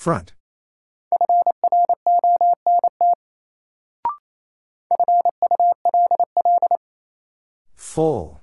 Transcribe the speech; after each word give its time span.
Front. 0.00 0.32
Full. 7.76 8.40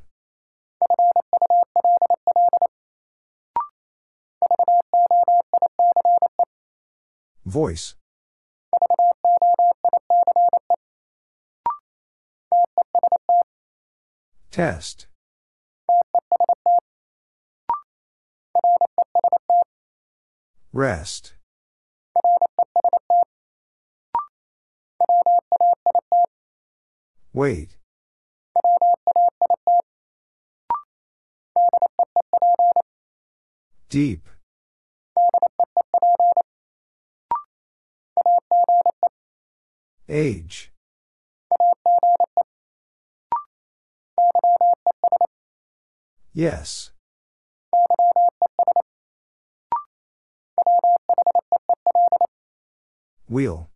Voice. 7.44 7.96
Test. 14.52 15.08
Rest. 20.72 21.37
Wait. 27.38 27.78
Deep. 33.90 34.28
Age. 40.10 40.72
Yes. 46.34 46.90
Wheel. 53.30 53.70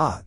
Hot. 0.00 0.24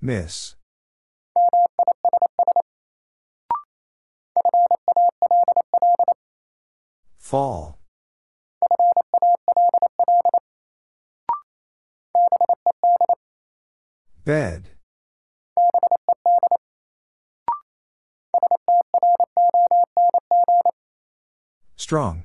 Miss. 0.00 0.56
Fall. 7.18 7.78
Bed. 14.24 14.70
Strong. 21.76 22.24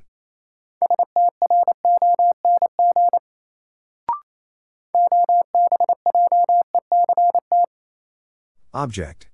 Object. 8.73 9.27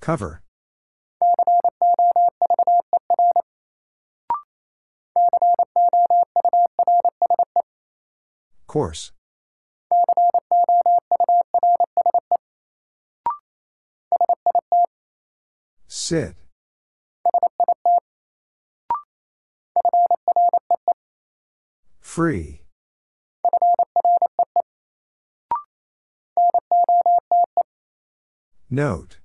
Cover. 0.00 0.42
Course. 8.66 9.12
Sit. 16.04 16.34
Free. 22.00 22.62
Note. 28.68 29.20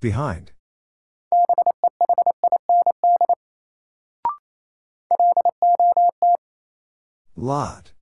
Behind. 0.00 0.52
Lot. 7.36 7.92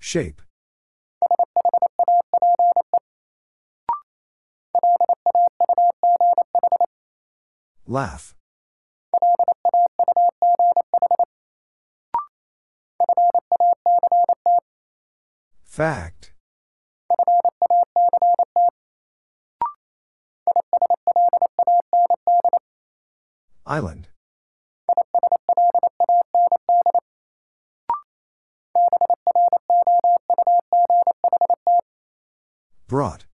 Shape. 0.00 0.40
Laugh. 7.86 8.34
Fact. 15.64 16.32
Island. 23.66 24.08
Brought. 32.90 33.24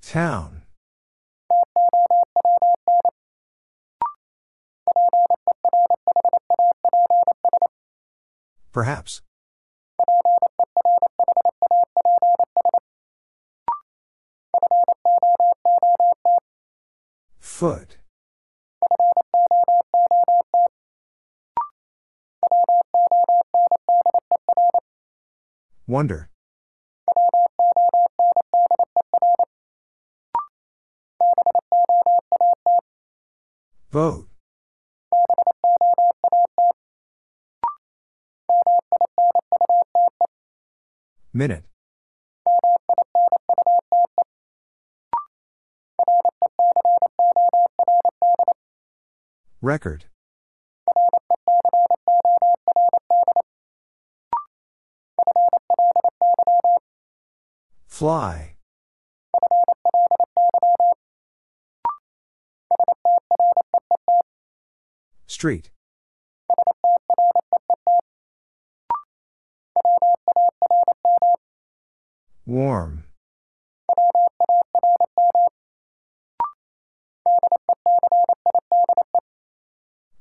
Town. 0.00 0.62
Perhaps. 8.72 9.20
Foot. 17.38 17.98
Wonder. 25.94 26.28
Vote. 33.92 34.26
Minute. 41.32 41.62
Record. 49.62 50.06
Fly. 58.04 58.56
Street. 65.26 65.70
Warm. 72.44 73.04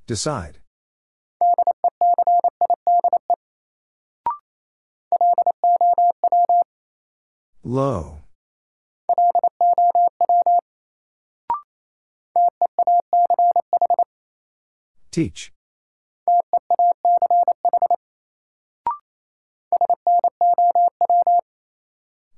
Decide. 0.07 0.62
Low. 7.73 8.19
Teach. 15.09 15.51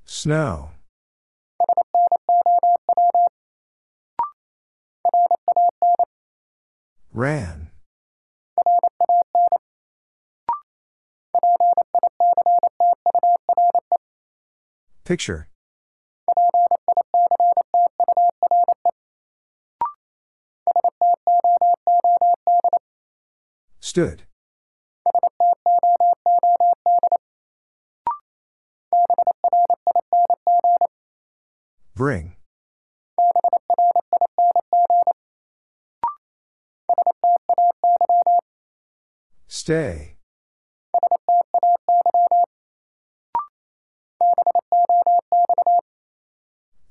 Snow. 0.06 0.70
Ran. 7.14 7.65
Picture. 15.06 15.48
Stood. 23.80 24.24
Bring. 31.94 32.36
Stay. 39.48 40.15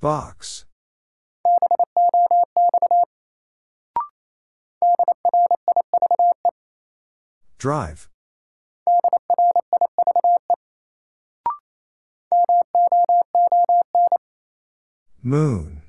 Box. 0.05 0.67
Drive. 7.57 8.11
Moon. 15.23 15.81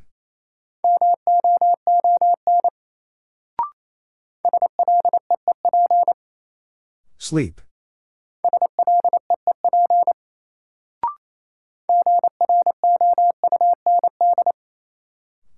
Sleep. 7.17 7.59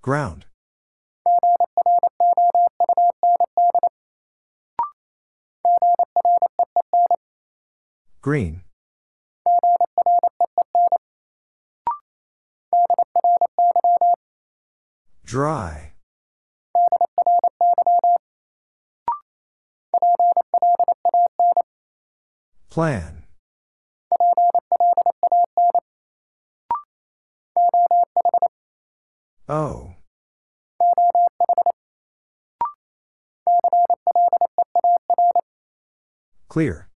Ground. 0.08 0.46
Green. 8.22 8.62
Dry. 15.26 15.92
Plan. 22.70 23.24
Oh. 29.50 29.87
Clear. 36.48 36.88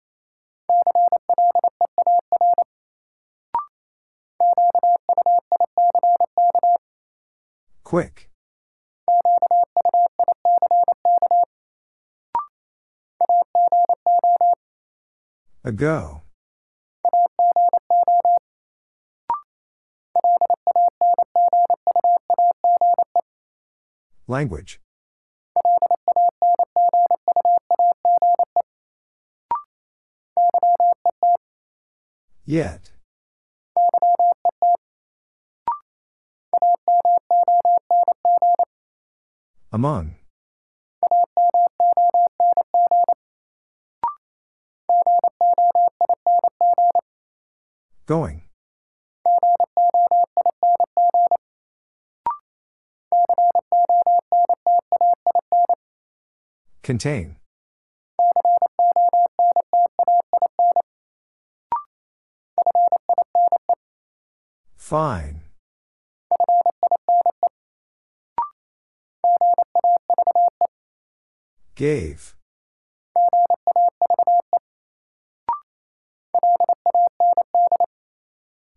Quick. 7.82 8.30
Ago. 15.64 16.22
Language. 24.28 24.80
Yet. 32.50 32.90
Among. 39.70 40.16
Going. 48.06 48.42
Contain. 56.82 57.39
Fine. 64.90 65.42
Gave. 71.76 72.34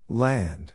Land. 0.08 0.74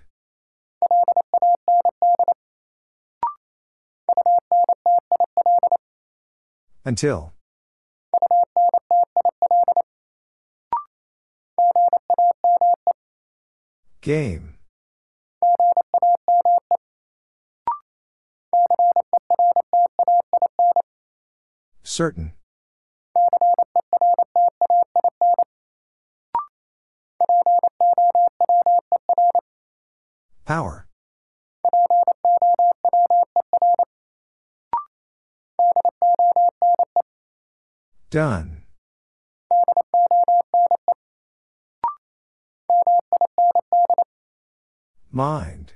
Until. 6.84 7.32
Game. 14.00 14.57
Certain. 21.98 22.30
Power. 30.44 30.86
Done. 38.10 38.62
Mind. 45.10 45.72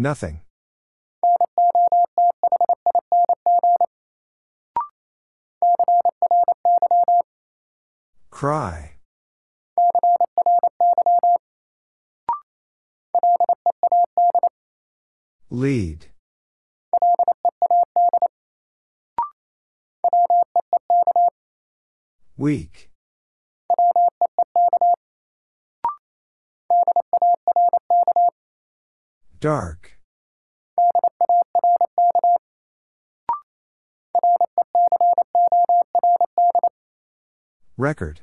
Nothing. 0.00 0.42
Cry. 8.30 8.92
Lead. 15.50 16.06
Weak. 22.36 22.88
Dark. 29.40 29.92
Record. 37.76 38.22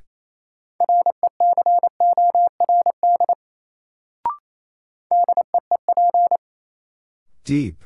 Deep. 7.46 7.82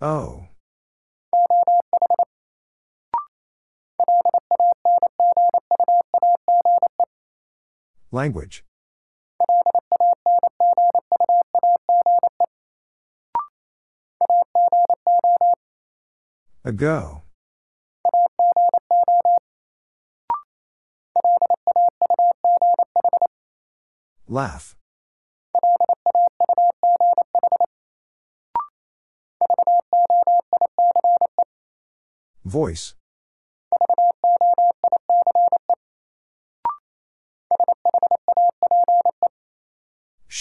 Oh. 0.00 0.41
Language. 8.12 8.62
Ago. 16.62 17.22
Laugh. 24.28 24.76
Voice. 32.44 32.94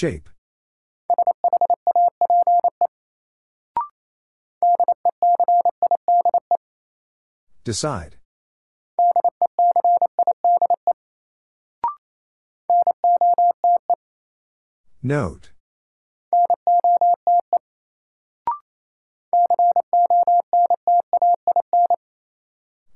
Shape. 0.02 0.30
Decide. 7.64 8.18
Note. 15.04 15.52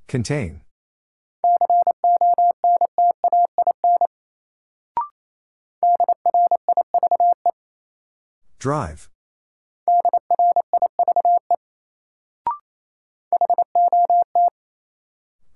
Contain. 0.07 0.64
Drive. 8.65 9.11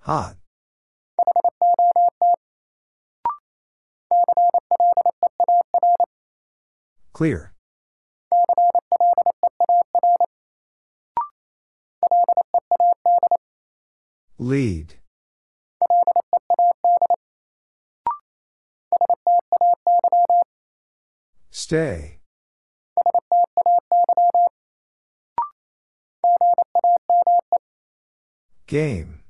Hot. 0.01 0.36
Clear. 7.13 7.54
Lead. 14.38 14.94
Stay. 21.50 22.18
Game. 28.69 29.23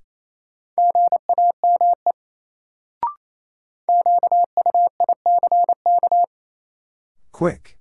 Quick. 7.32 7.78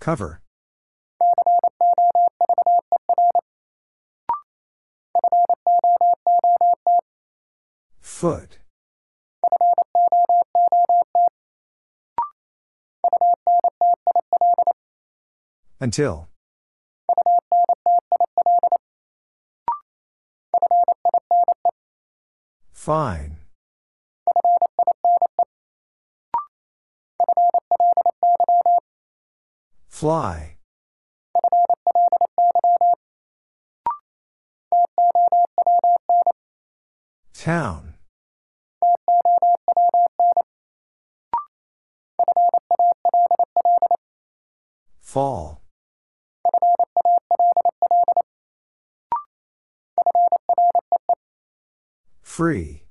Cover. 0.00 0.40
Foot. 8.00 8.63
Until. 15.84 16.28
Fine. 22.72 23.36
Fly. 29.90 30.56
Town. 37.34 37.94
Fall. 45.02 45.63
Free. 52.34 52.82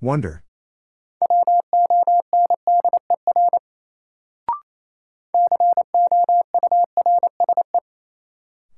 Wonder. 0.00 0.42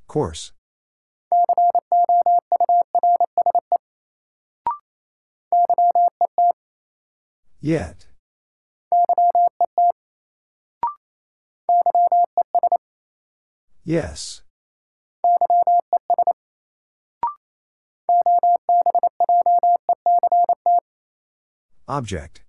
Course. 0.09 0.51
Yet. 7.61 8.09
Yes. 13.85 14.43
Object. 21.87 22.43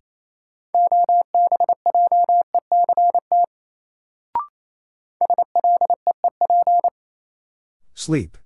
Sleep. 7.94 8.38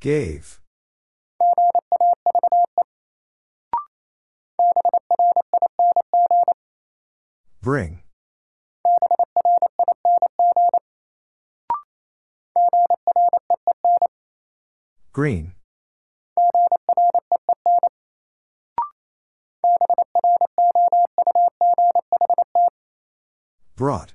Gave. 0.00 0.60
Bring. 7.60 8.02
Green. 15.12 15.52
Brought. 23.76 24.14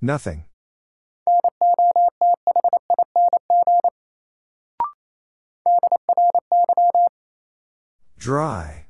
Nothing. 0.00 0.44
Dry. 8.18 8.86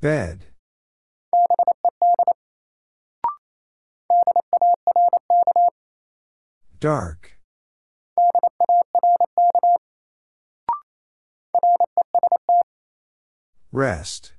Bed. 0.00 0.46
Dark. 6.80 7.38
Rest. 13.72 14.32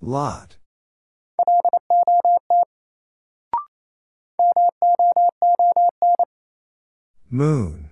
Lot. 0.00 0.56
Moon. 7.30 7.90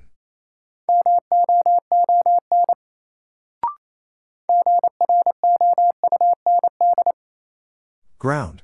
Ground. 8.19 8.63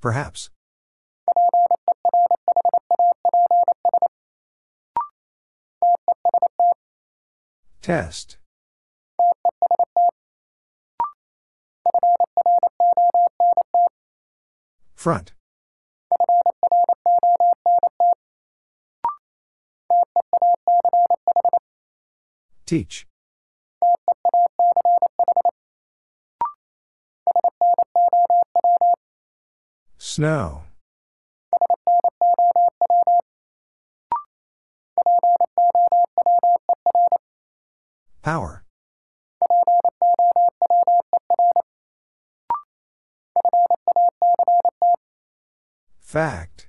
Perhaps. 0.00 0.50
Test. 7.82 8.38
Front. 15.06 15.34
Teach. 22.66 23.06
Snow. 29.96 30.64
Power. 38.22 38.64
Fact. 46.00 46.68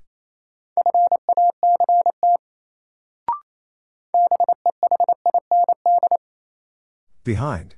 Behind. 7.24 7.76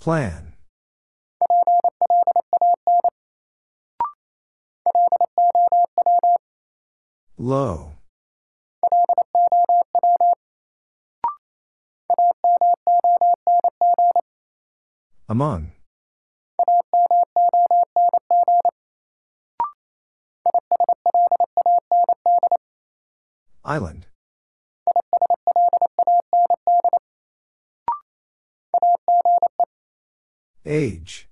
Plan. 0.00 0.54
Low. 7.38 7.95
Among. 15.28 15.72
Island. 23.64 24.06
Age. 30.64 31.28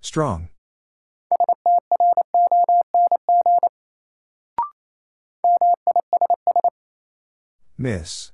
Strong. 0.00 0.48
Miss. 7.78 8.32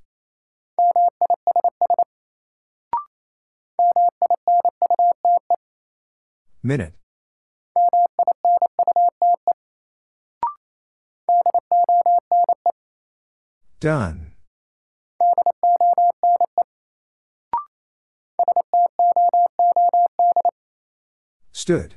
Minute. 6.63 6.95
Done. 13.79 14.33
Stood. 21.53 21.95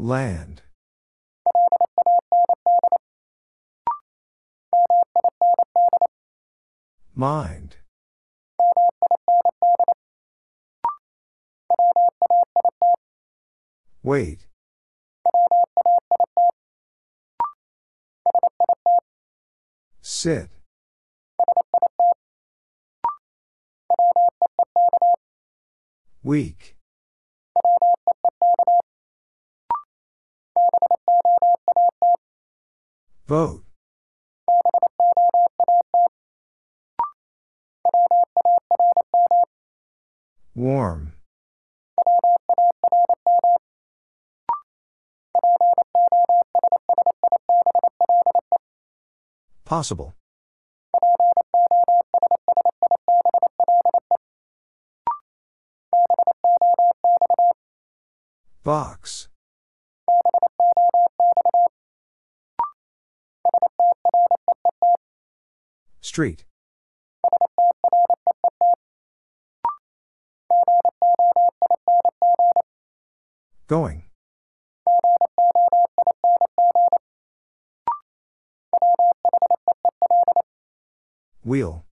Land. 0.00 0.62
Mind. 7.16 7.78
Wait. 14.04 14.46
Sit. 20.00 20.48
Weak. 26.22 26.76
Vote. 33.26 33.62
Warm. 40.54 41.12
Possible. 49.64 50.14
Box. 58.64 59.28
Street. 66.18 66.44
Going. 73.68 74.02
Wheel. 81.44 81.84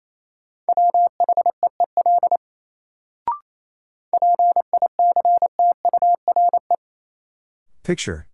Picture. 7.82 8.26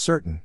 Certain. 0.00 0.40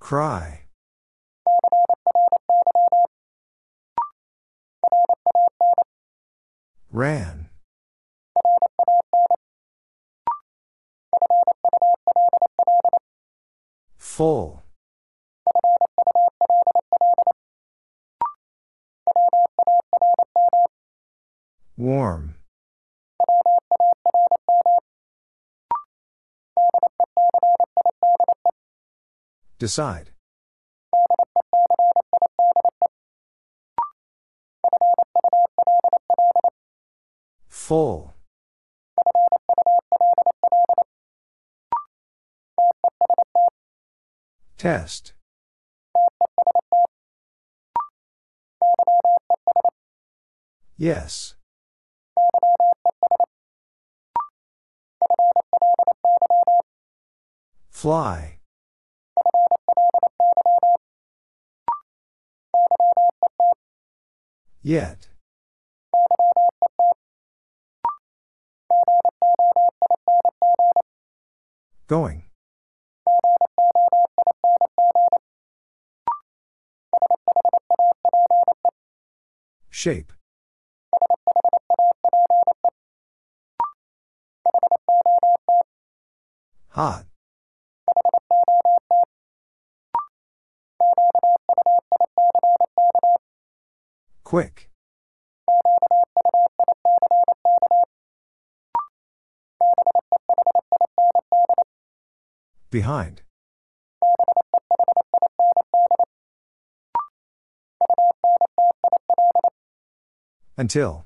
Cry. 0.00 0.64
Ran. 6.90 7.50
Full. 13.96 14.62
Warm. 21.76 22.34
Decide. 29.58 30.10
Full. 37.48 38.14
Test. 44.58 45.12
Yes. 50.76 51.34
Fly. 57.82 58.38
Yet. 64.62 65.08
Going. 71.88 72.22
Shape. 79.70 80.12
Hot. 86.68 87.11
Quick. 94.32 94.70
Behind. 102.70 103.20
Until. 110.56 111.04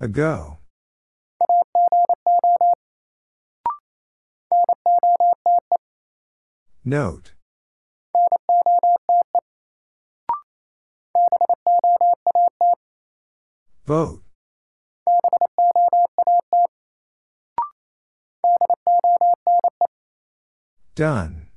Ago. 0.00 0.58
Note. 6.88 7.32
Vote. 13.84 14.22
Done. 20.94 21.48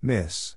Miss. 0.00 0.54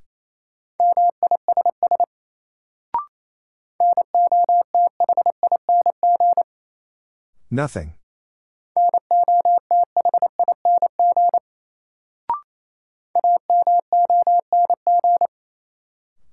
Nothing. 7.49 7.95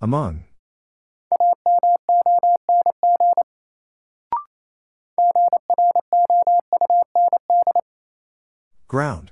Among. 0.02 0.42
Ground. 8.88 9.30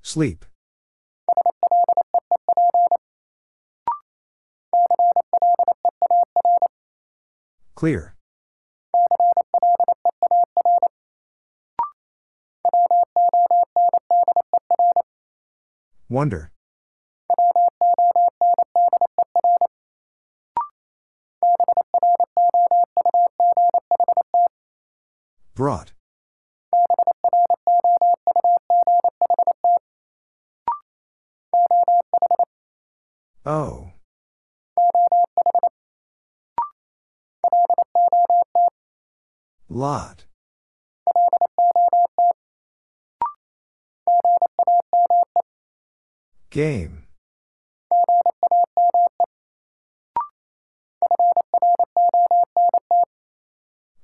Sleep. 0.00 0.46
Clear. 7.74 8.14
Wonder. 16.10 16.50
Brought. 25.54 25.92
Oh. 33.46 33.92
Lot. 39.68 40.24
Game. 46.50 47.04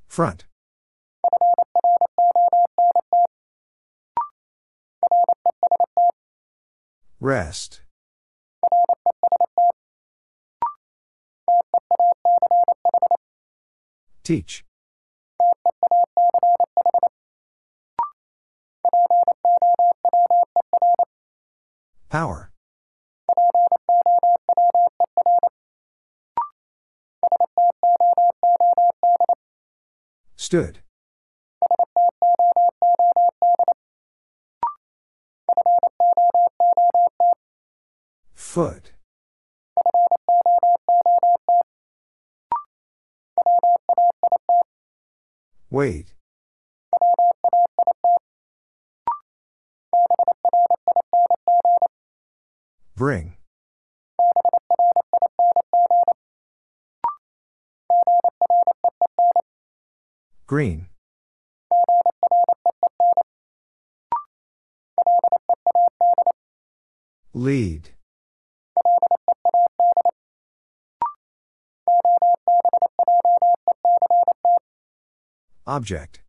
Front. 0.06 0.44
Rest. 7.18 7.80
Teach. 14.22 14.65
Power. 22.16 22.50
Stood. 30.37 30.79
Foot. 38.33 38.92
Wait. 45.68 46.16
Bring. 52.96 53.37
Green. 60.56 60.86
Lead. 67.34 67.90
Object. 75.66 76.22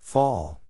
Fall. 0.00 0.65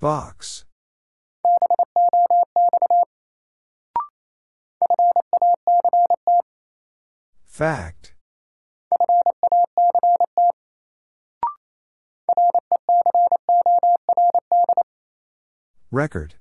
Box. 0.00 0.64
Fact. 7.46 8.14
Record. 15.90 16.34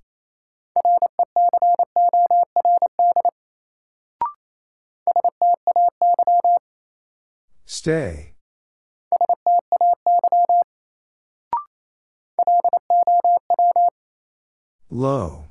Stay. 7.66 8.37
Low. 14.98 15.46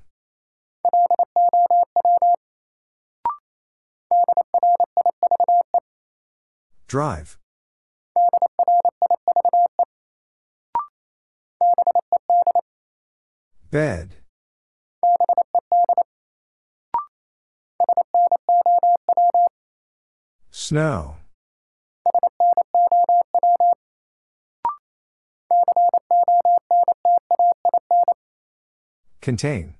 Drive. 6.88 7.38
Bed. 13.70 14.16
Snow. 20.50 21.18
Contain. 29.26 29.74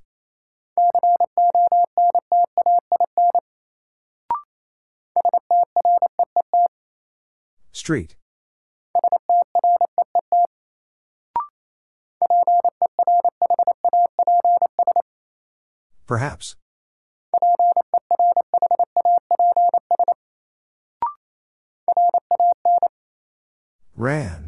Street. 7.71 8.17
Perhaps. 16.09 16.57
Ran. 23.95 24.46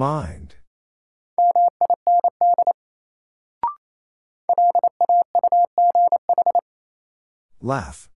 Mind. 0.00 0.54
Laugh. 7.60 8.08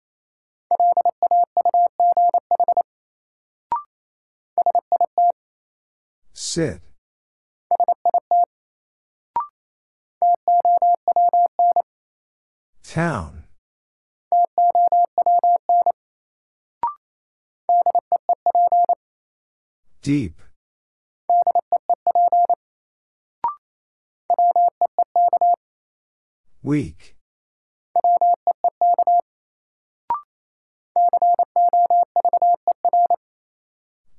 Sit. 6.31 6.79
Town. 12.81 13.43
Deep. 20.01 20.39
Weak. 26.63 27.17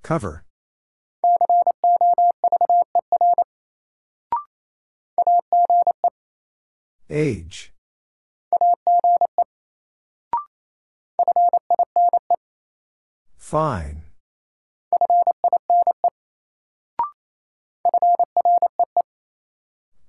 Cover. 0.02 0.44
Age. 7.08 7.72
Fine. 13.38 14.02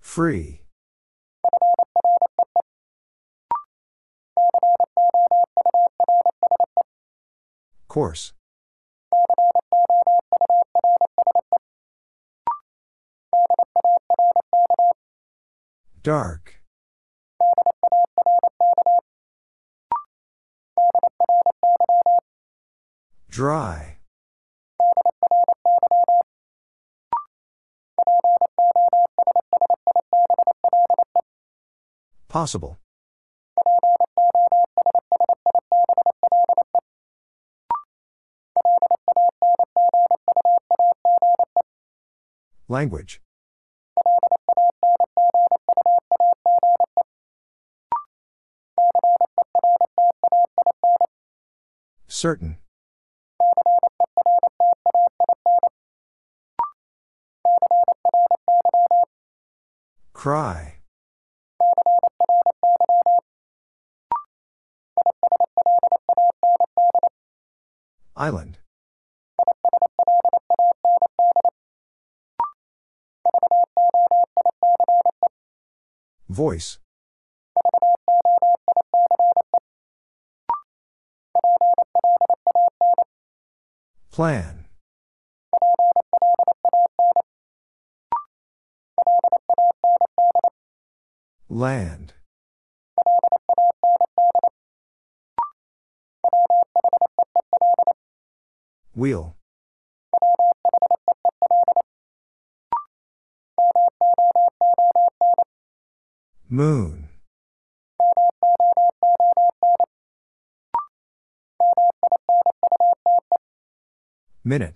Free. 0.02 0.65
Course. 7.96 8.34
Dark. 16.04 16.60
Dry. 23.30 24.00
Possible. 32.28 32.78
Language. 42.68 43.22
Certain. 52.08 52.58
Cry. 60.14 60.80
Island. 68.16 68.58
Voice. 76.36 76.80
Plan. 84.12 84.66
Land. 91.48 92.14
Wheel. 98.94 99.38
Moon. 106.56 107.10
Minute. 114.46 114.76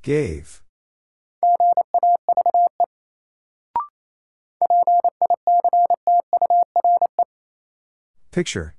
Gave. 0.00 0.62
Picture. 8.30 8.76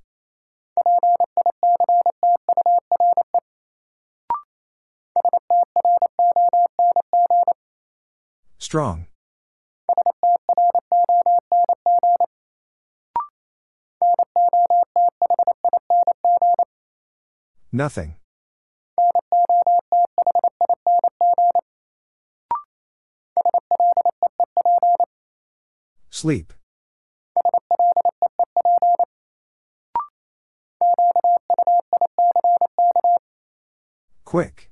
Strong. 8.68 9.06
Nothing. 17.72 18.16
Sleep. 26.10 26.52
Quick. 34.26 34.67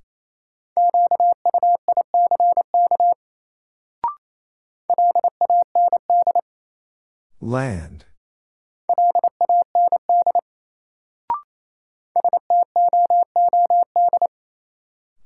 Land. 7.46 8.06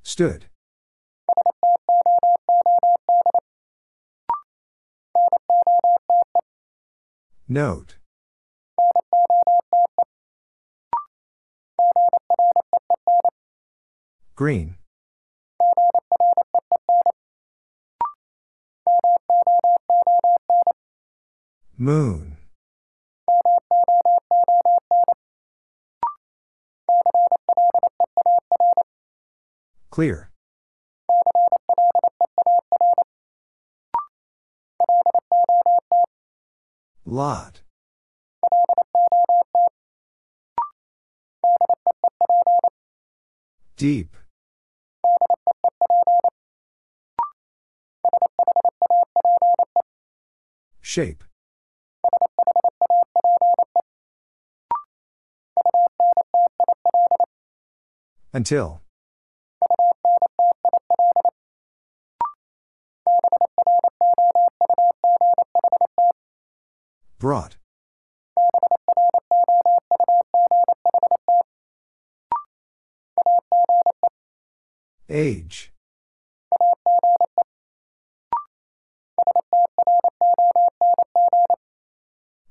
Stood. 0.03 0.45
Note. 7.49 7.97
Green. 14.37 14.77
Moon. 21.81 22.37
Clear. 29.89 30.31
Lot. 37.07 37.63
Deep. 43.79 44.15
Shape. 50.83 51.25
Until. 58.33 58.81
Brought. 67.19 67.57
Age. 75.09 75.73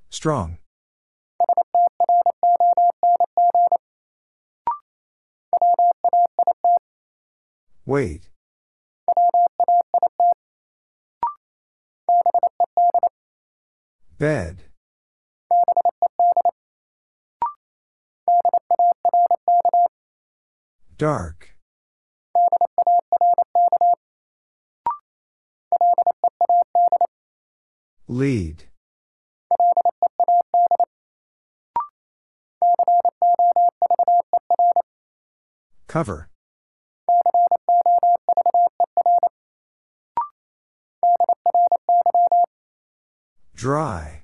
Strong. 0.10 0.58
Wait. 7.90 8.30
Bed. 14.20 14.66
Dark. 21.00 21.56
Lead. 28.08 28.66
Cover. 35.88 36.30
Dry. 43.60 44.24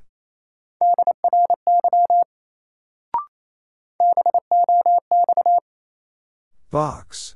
Box. 6.71 7.35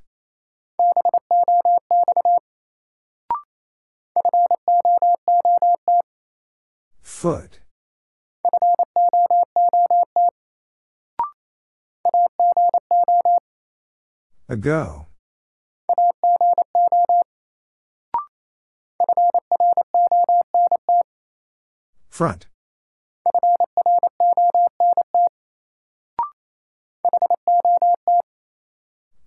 Foot. 7.01 7.59
Ago. 14.47 15.07
Front. 22.19 22.47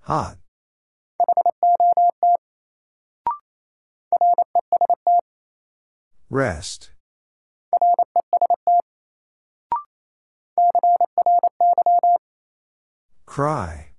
Hot. 0.03 0.37
Rest. 6.29 6.91
Cry. 13.25 13.93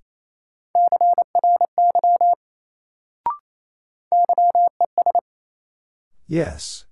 Yes. 6.28 6.84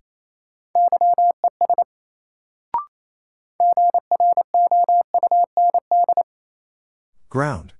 Ground. 7.30 7.72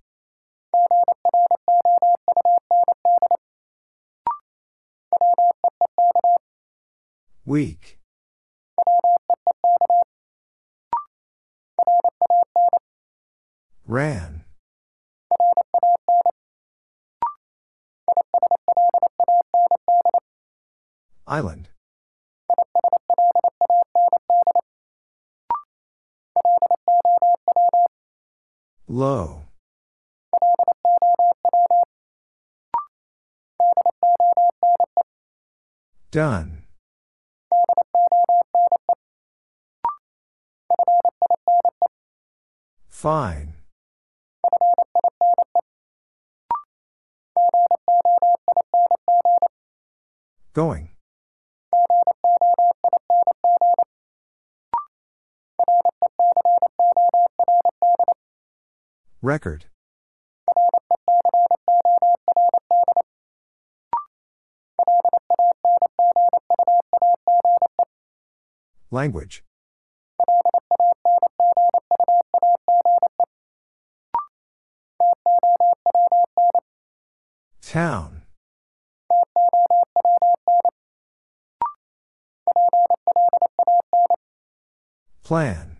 Weak. 7.44 7.98
Ran. 13.87 14.44
Island. 21.27 21.71
Low. 28.88 29.42
Done. 36.11 36.65
Fine. 42.88 43.55
Going. 50.53 50.91
Record. 59.23 59.66
Language. 68.90 69.44
Town. 77.62 78.23
Plan. 85.23 85.71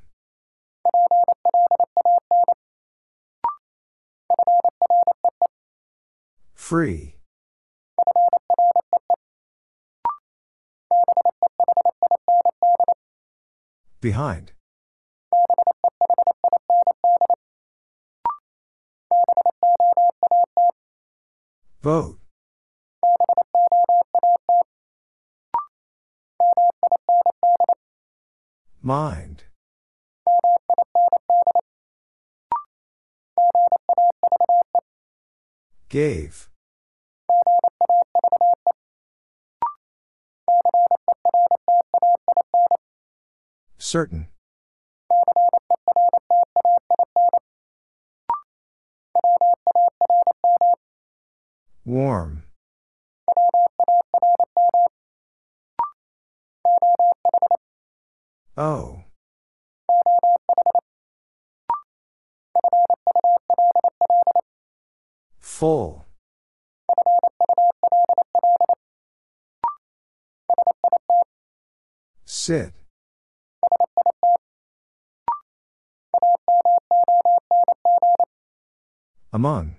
Free. 6.73 7.17
Behind. 14.01 14.53
Vote. 21.83 22.19
Mind. 28.81 29.45
Gave. 35.91 36.49
Certain. 43.93 44.27
Warm. 51.85 52.32
Among. 79.43 79.75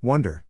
Wonder. 0.00 0.44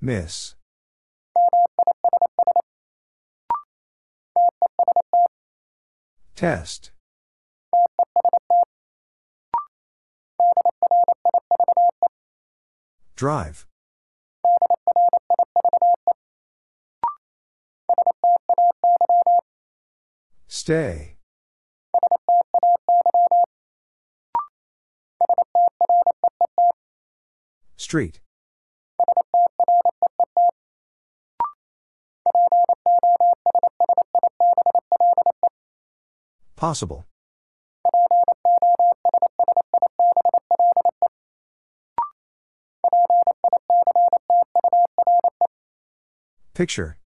Miss. 0.00 0.54
Test. 6.36 6.92
Drive. 13.16 13.66
Stay. 20.62 21.16
Street. 27.76 28.20
Possible. 36.54 37.06
Picture. 46.54 47.01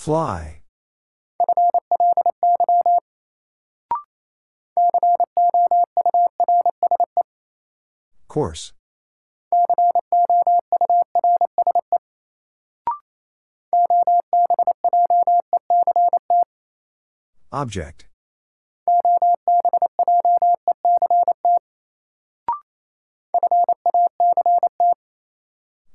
Fly. 0.00 0.62
Course. 8.26 8.72
Object. 17.52 18.06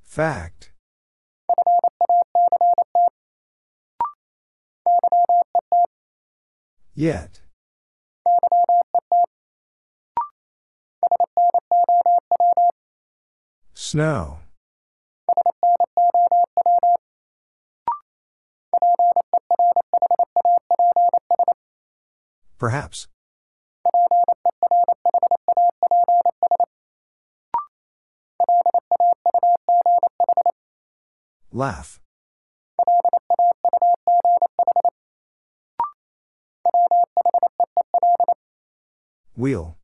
Fact. 0.04 0.75
Yet. 6.98 7.42
Snow. 13.74 14.40
Perhaps. 22.58 23.08
Laugh. 31.52 32.00
Wheel. 39.38 39.78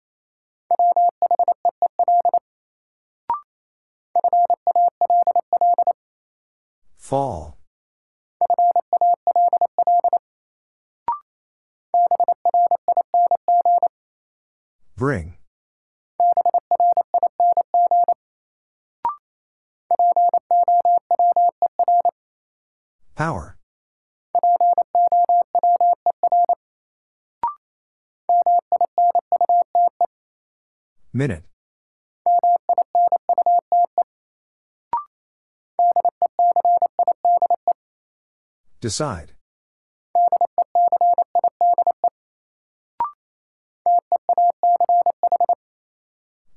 Decide. 38.91 39.31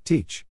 Teach. 0.05 0.45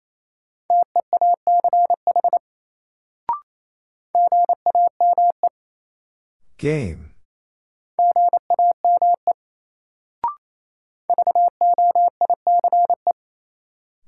Game. 6.57 7.11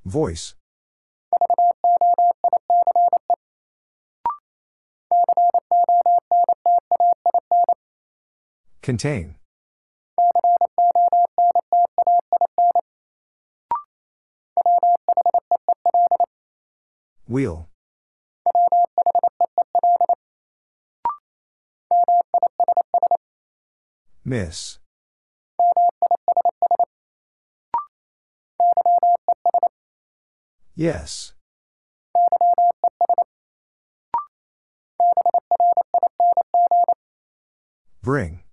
Voice. 0.06 0.56
Contain. 8.86 9.34
Wheel. 17.28 17.68
Miss. 24.24 24.78
Yes. 30.76 31.34
Bring. 38.04 38.45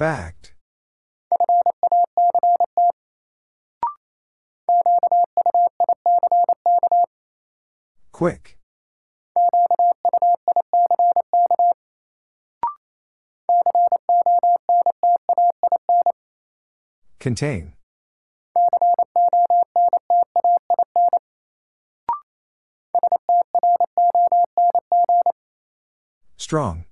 Fact. 0.00 0.54
Quick. 8.10 8.56
Contain. 17.18 17.74
Strong. 26.38 26.86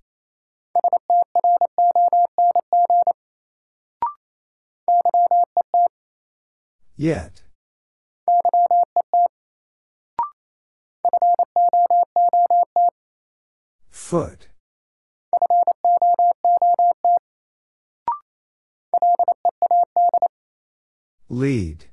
Yet. 7.00 7.42
Foot. 13.88 14.48
Lead. 21.28 21.84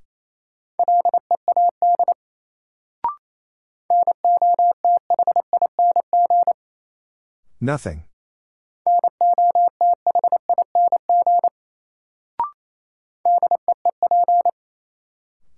Nothing. 7.61 8.05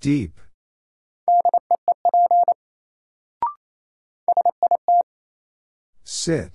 Deep. 0.07 0.39
Sit. 6.05 6.51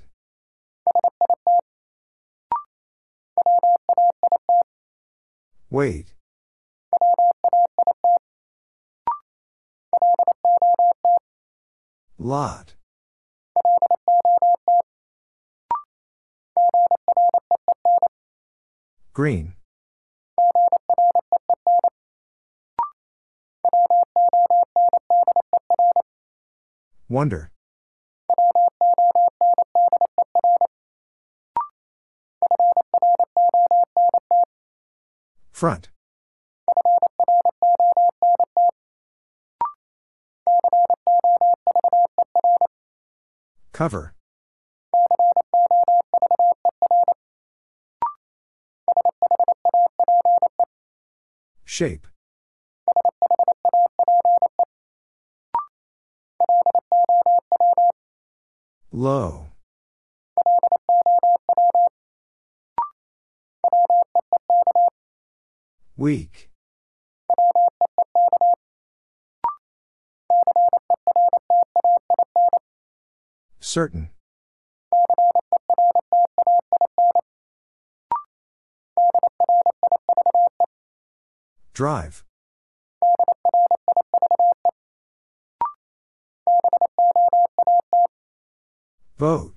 Wait. 5.68 6.14
Lot. 12.16 12.72
Green. 19.12 19.52
Wonder. 27.12 27.50
Front. 35.52 35.90
Cover. 43.74 44.14
Shape. 51.66 52.06
Low. 59.02 59.48
Weak. 65.96 66.50
Certain. 73.58 74.10
Drive. 81.74 82.22
Vote. 89.22 89.54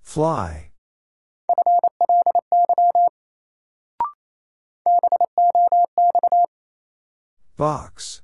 Fly. 0.00 0.72
Box. 7.58 8.22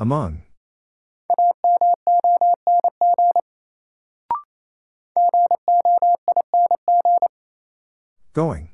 Among. 0.00 0.42
Going. 8.32 8.70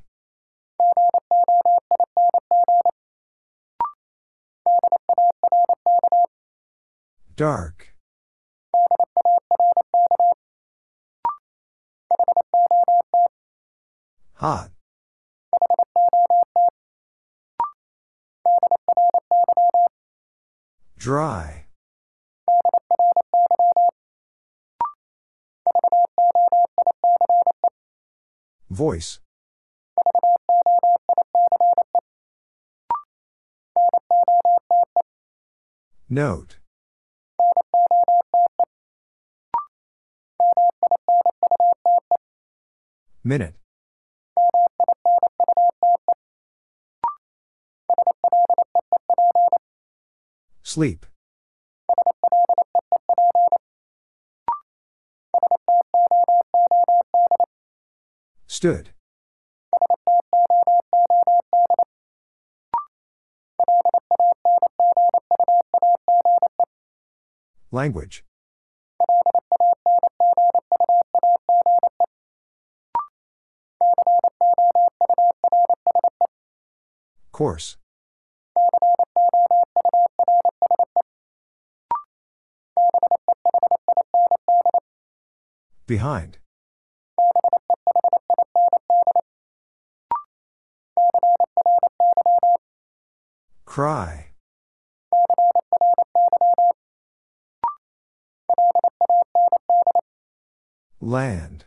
Dark. 7.35 7.93
Hot. 14.35 14.71
Dry. 20.97 21.65
Voice. 28.69 29.19
Note. 36.11 36.57
Minute. 43.23 43.53
Sleep. 50.63 51.05
Stood. 58.47 58.89
Language. 67.71 68.23
Course. 77.31 77.77
Behind. 85.85 86.37
Cry. 93.65 94.28
Land. 101.01 101.63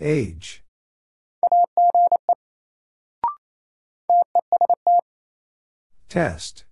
Age. 0.00 0.62
Test. 6.10 6.64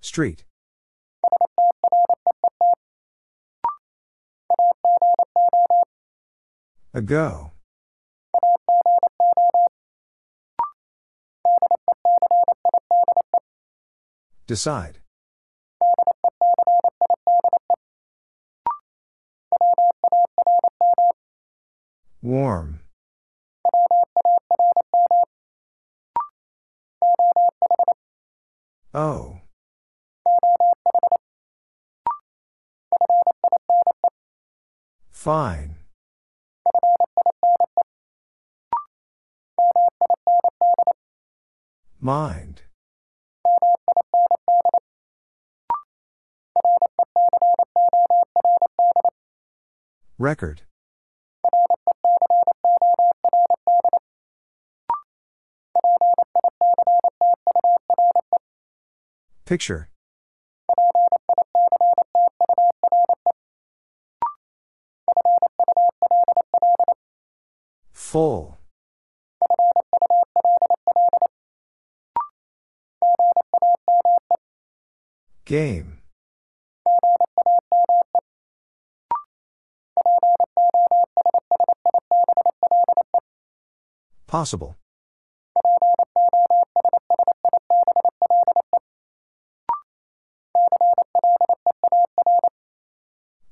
Street. 0.00 0.44
Ago. 6.94 7.53
Decide. 14.46 14.98
Warm. 22.20 22.80
Oh. 28.92 29.40
Fine. 35.10 35.76
Mind. 41.98 42.53
Record. 50.18 50.62
Picture. 59.44 59.88
Full. 67.92 68.56
Game. 75.44 76.03
Possible. 84.26 84.76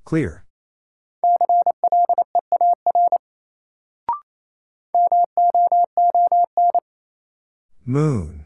Clear. 0.04 0.44
Moon. 7.86 8.41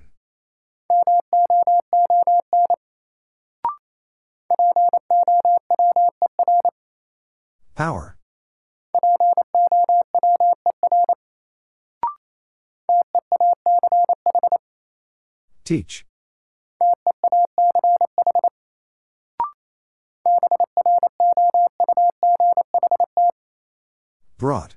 Power. 7.76 8.16
Teach. 15.62 16.06
Brought. 24.38 24.76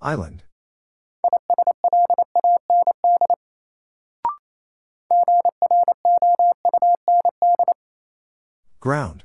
Island. 0.00 0.44
Ground. 8.82 9.22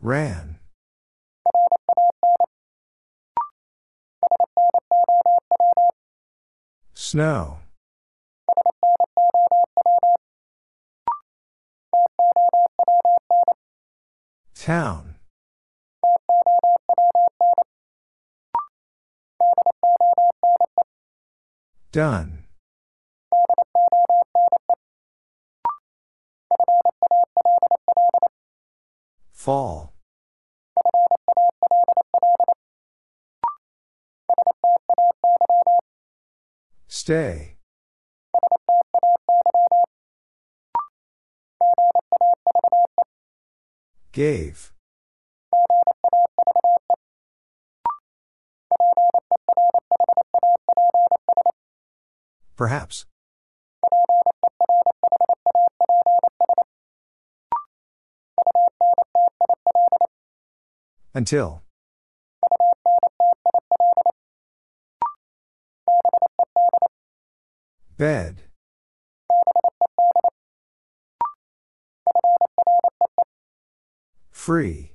Ran. 0.00 0.58
Snow. 6.94 7.58
Town. 14.54 15.11
Done. 21.92 22.44
Fall. 29.30 29.92
Stay. 36.88 37.56
Gave. 44.12 44.72
Perhaps. 52.56 53.06
Until. 61.14 61.62
Bed. 67.98 68.42
Free. 74.30 74.91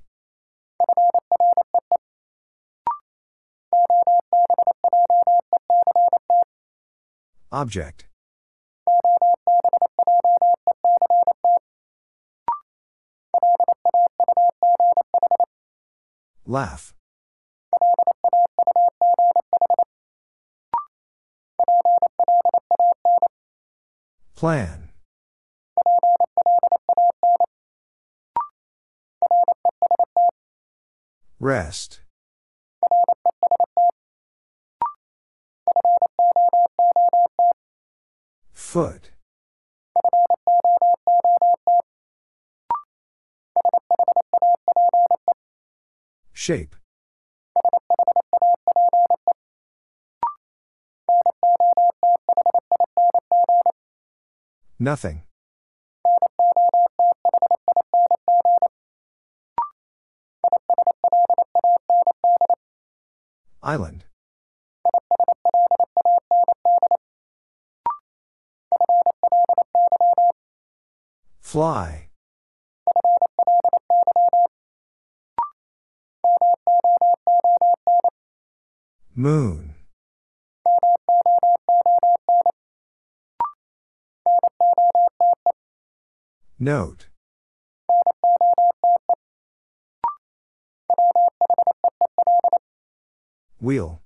Object. 7.58 8.06
Laugh. 16.46 16.94
Plan. 24.36 24.90
Rest. 31.40 32.02
Foot. 38.78 39.10
Shape. 46.32 46.76
Nothing. 54.78 55.24
Island. 63.64 64.06
Fly. 71.48 72.10
Moon. 79.16 79.76
Note. 86.60 87.08
Wheel. 93.62 94.02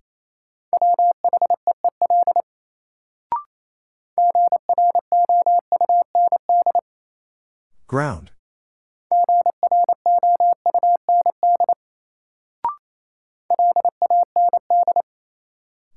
Ground. 7.92 8.32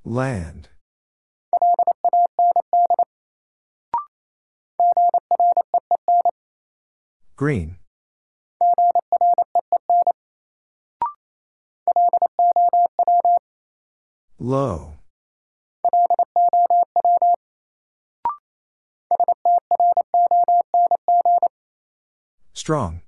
Land. 0.04 0.70
Green. 7.36 7.76
Low. 14.40 14.93
Strong. 22.64 23.02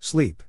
Sleep. 0.00 0.42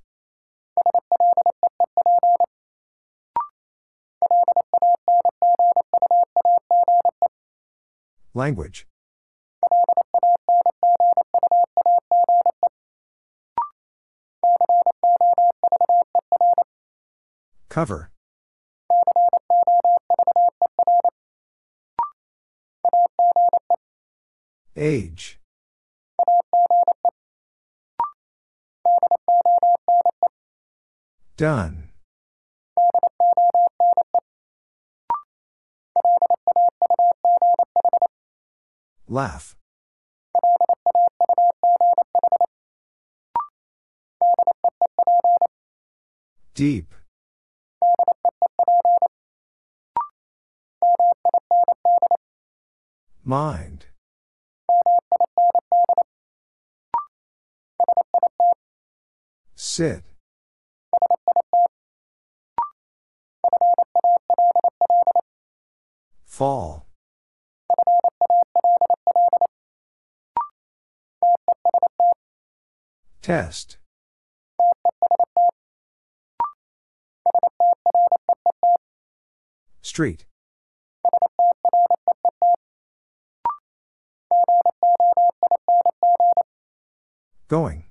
Language. 8.33 8.87
Cover. 17.69 18.09
Age. 24.85 25.39
Done. 31.37 31.89
Laugh. 39.07 39.55
Deep. 46.53 46.93
Mind. 53.23 53.74
Sit. 59.75 60.03
Fall. 66.23 66.85
Test. 73.21 73.75
Street. 79.81 80.23
Going. 87.49 87.84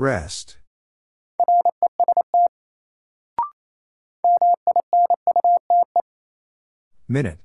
Rest. 0.00 0.56
Minute. 7.06 7.38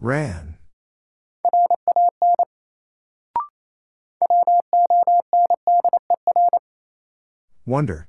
Ran. 0.00 0.56
Wonder. 7.64 8.08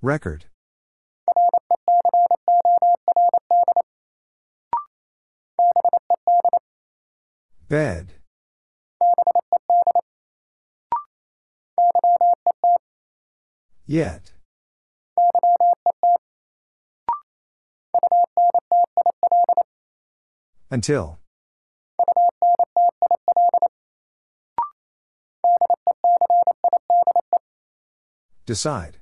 Record. 0.00 0.44
Bed. 7.68 8.12
Yet. 13.86 14.32
Until. 20.70 21.18
Decide. 28.46 28.98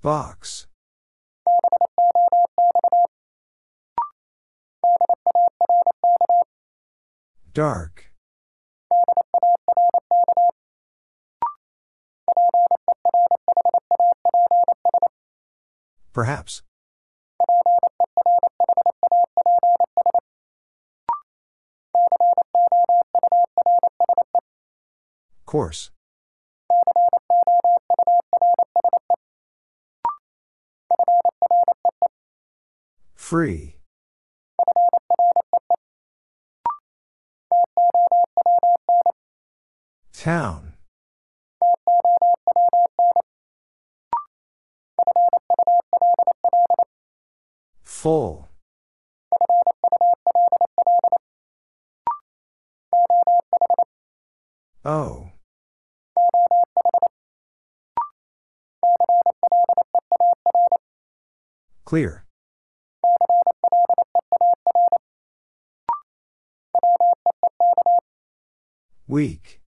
Box. 0.00 0.68
Dark. 7.52 8.12
Perhaps. 16.12 16.62
Course. 25.44 25.90
Free. 33.14 33.76
Town. 40.12 40.72
Full. 47.84 48.48
Oh. 54.84 55.32
Clear. 61.88 62.26
Weak. 69.06 69.62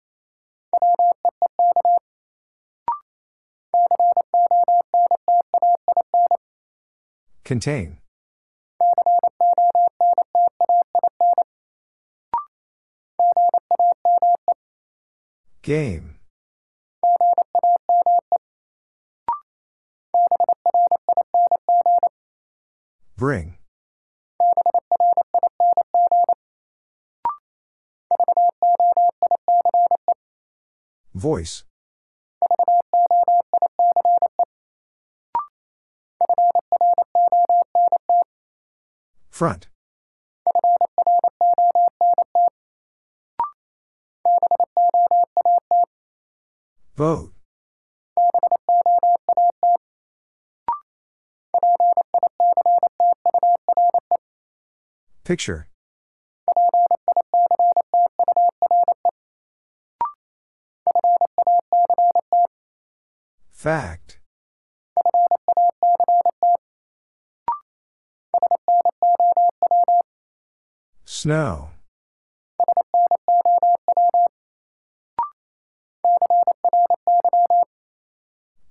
Contain. 7.43 7.97
Game. 15.63 16.20
Bring. 23.21 23.53
Voice. 31.13 31.63
Front. 39.29 39.67
Vote. 46.95 47.40
Picture. 55.31 55.69
Fact. 63.53 64.19
Snow. 71.05 71.69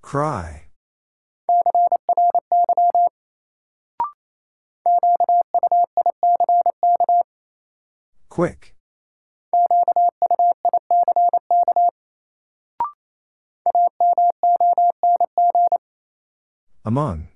Cry. 0.02 0.69
Quick. 8.40 8.74
Among. 16.86 17.28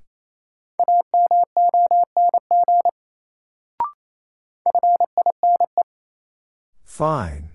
Fine. 6.87 7.51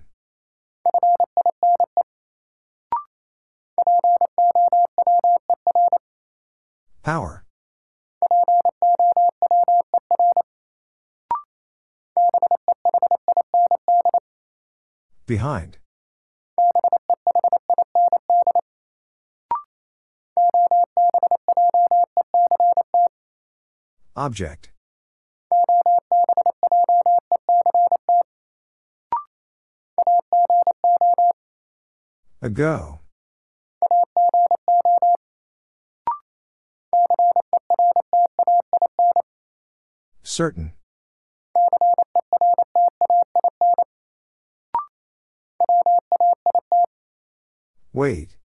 Power. 7.02 7.44
Behind. 15.30 15.78
Object. 24.16 24.72
Ago. 32.42 32.98
Certain. 40.24 40.72
Wait. 48.00 48.38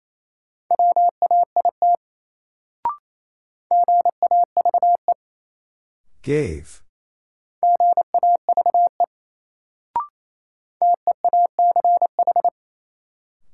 Gave. 6.22 6.84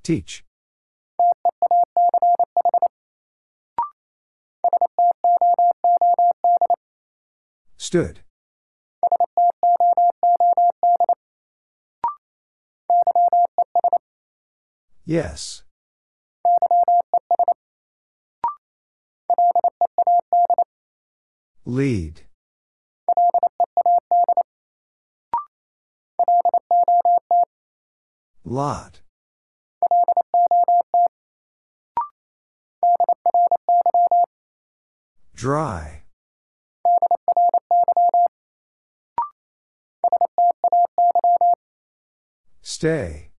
Teach. 0.01 0.43
Stood. 7.77 8.21
Yes. 15.05 15.61
Lead. 21.71 22.23
Lot. 28.43 28.99
Dry. 35.33 36.03
Stay. 42.61 43.30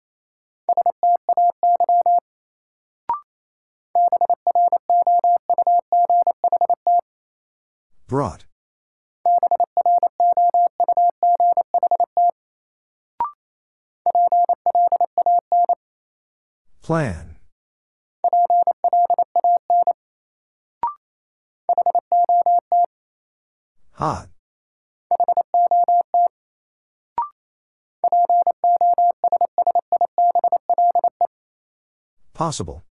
Brought. 8.12 8.44
Plan. 16.82 17.38
Hot. 23.94 24.28
Possible. 32.34 32.84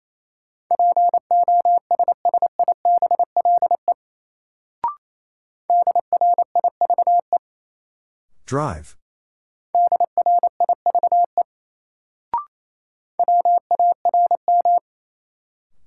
Drive. 8.49 8.97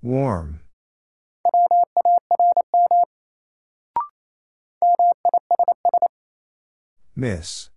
Warm. 0.01 0.61
Miss. 7.17 7.71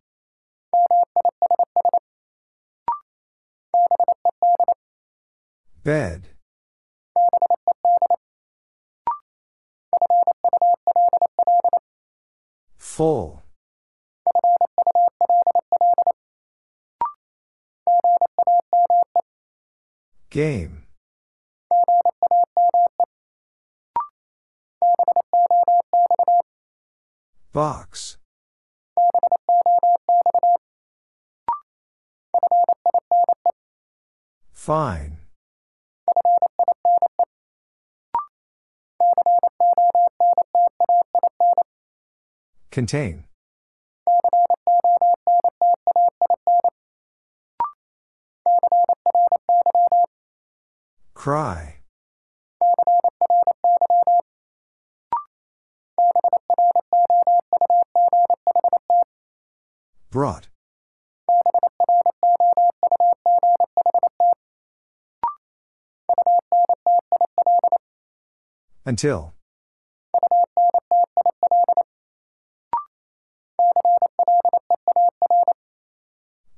Bed. 5.83 6.27
Full. 12.77 13.34
Game. 20.35 20.83
Box. 27.53 28.17
Fine. 34.51 35.19
Contain. 42.71 43.23
Cry. 51.25 51.77
Brought. 60.11 60.49
Until. 68.85 69.33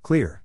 Clear. 0.04 0.44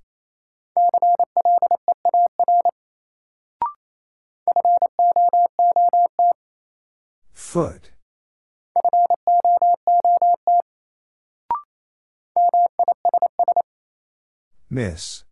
Miss. 14.73 15.25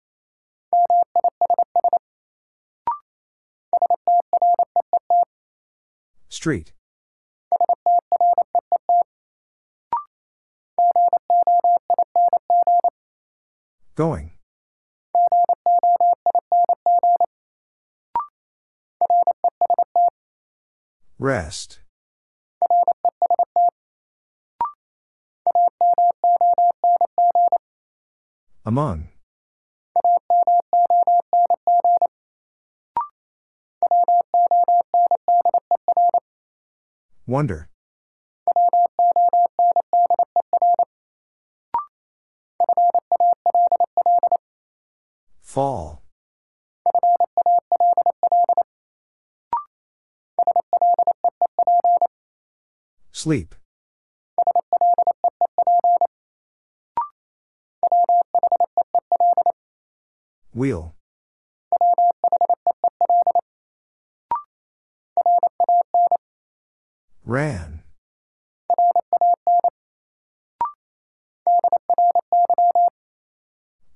Street. 6.29 6.73
Going. 13.95 14.33
Rest. 21.19 21.81
Among. 28.67 29.09
Wonder. 37.31 37.69
Fall. 45.41 46.03
Sleep. 53.13 53.55
Wheel. 60.53 60.97
Ran. 67.31 67.85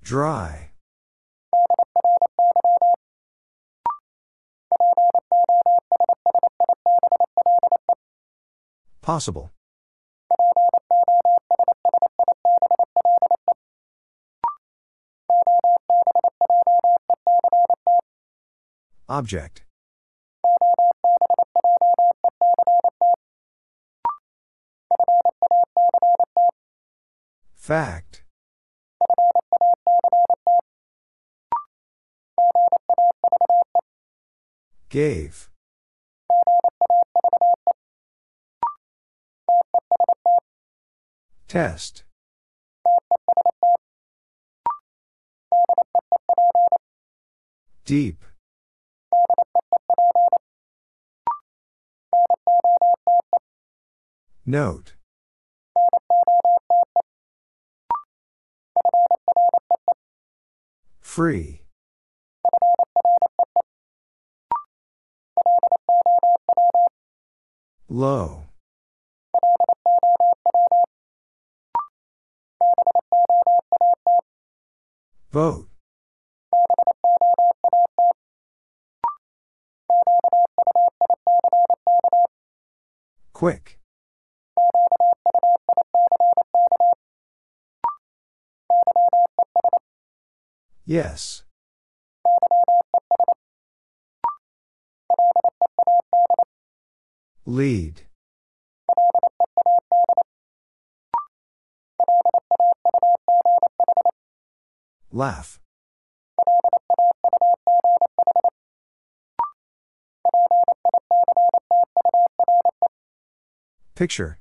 Dry. 0.04 0.70
Possible. 9.02 9.50
Object. 19.08 19.63
Fact. 27.74 28.22
Gave. 34.88 35.50
Test. 41.48 42.04
Deep. 47.84 48.22
Note. 54.46 54.94
Free. 61.14 61.62
Low. 67.88 68.42
Vote. 75.30 75.68
Quick. 83.32 83.78
Yes. 90.86 91.44
Lead. 97.46 98.02
Laugh. 105.10 105.60
Picture. 113.94 114.38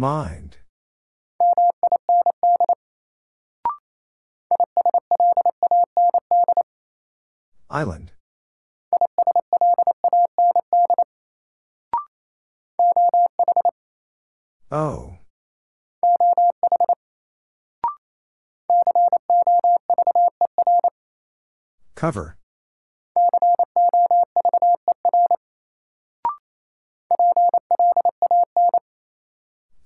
Mind. 0.00 0.56
Island. 7.68 8.12
Oh. 14.72 15.18
Cover. 21.94 22.39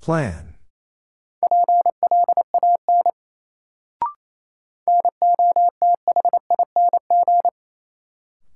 Plan. 0.04 0.56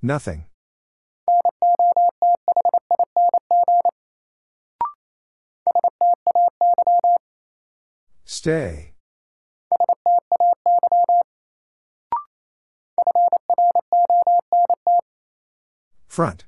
Nothing. 0.03 0.45
Stay. 8.27 8.93
Front. 16.09 16.45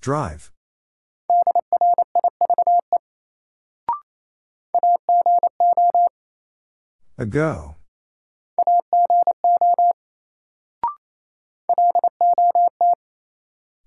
Drive. 0.00 0.50
Ago. 7.18 7.76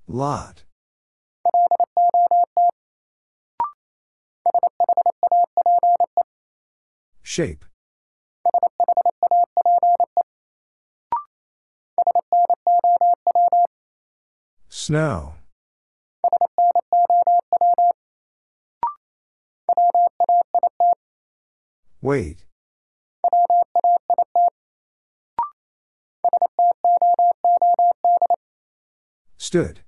Lot. 0.07 0.65
Shape. 7.23 7.65
Snow. 14.69 15.33
Wait. 22.03 22.43
Stood. 29.37 29.79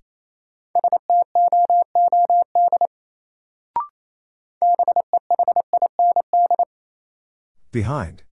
Behind. 7.74 8.24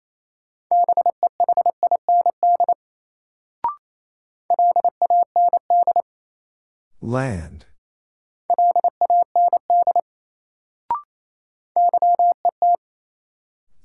Land. 7.01 7.65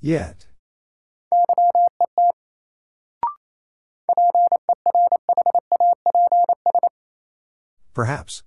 Yet. 0.01 0.47
Perhaps. 7.93 8.43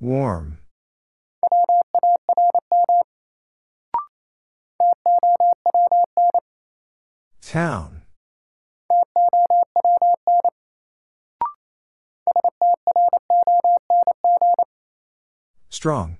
Warm. 0.00 0.53
Strong. 15.84 16.13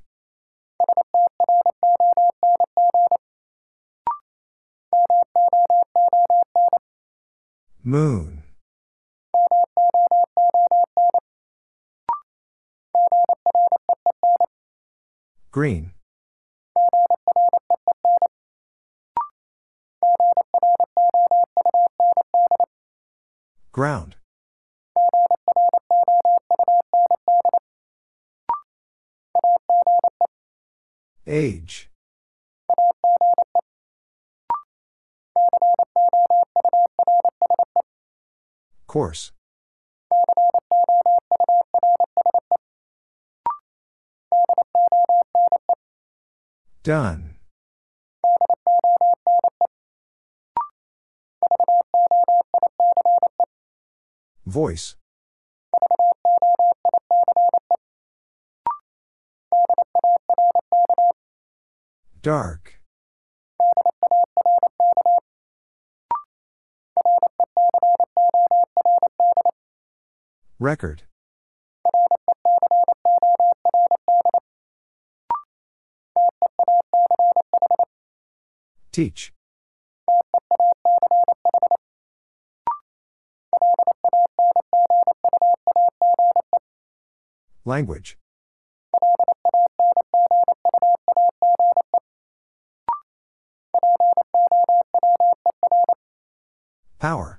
Power. 97.04 97.38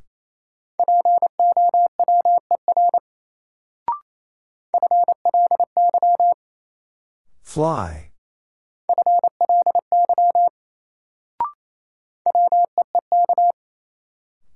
Fly. 7.41 8.11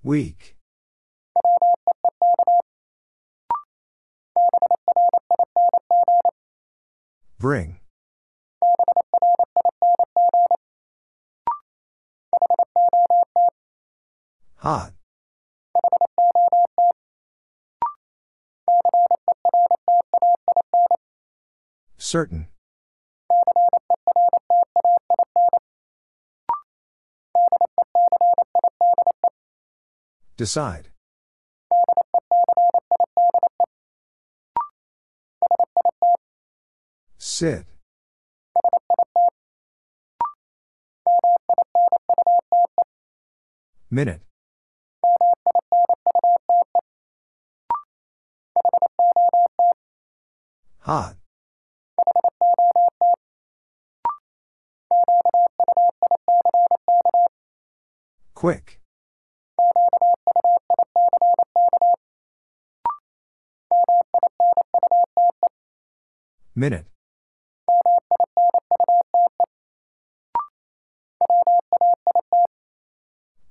Weak. 0.04 0.56
Bring. 7.40 7.79
Certain. 22.10 22.48
Decide. 30.36 30.88
Sit. 37.20 37.66
Minute. 43.92 44.22
Hot. 50.80 51.19
Quick. 58.40 58.80
Minute. 66.56 66.86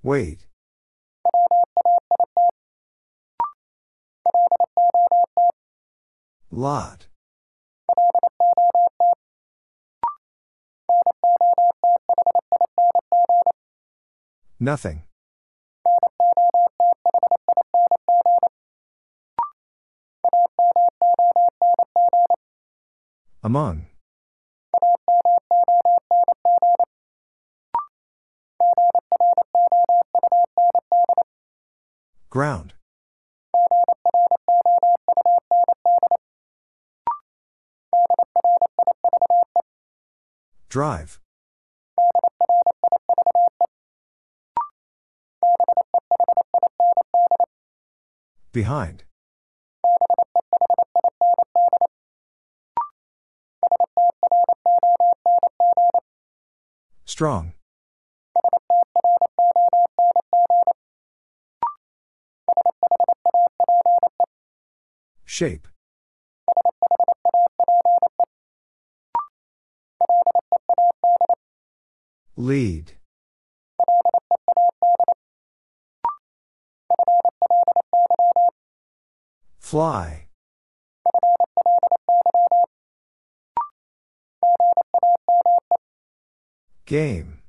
Wait. 0.03 0.47
Lot. 6.51 7.09
Nothing. 14.69 15.01
Among. 23.43 23.87
Ground. 32.29 32.75
Drive. 40.69 41.19
Behind. 48.53 49.05
Strong. 57.05 57.53
Shape. 65.25 65.69
Lead. 72.37 72.98
Fly. 79.69 80.29
Game. 86.87 87.43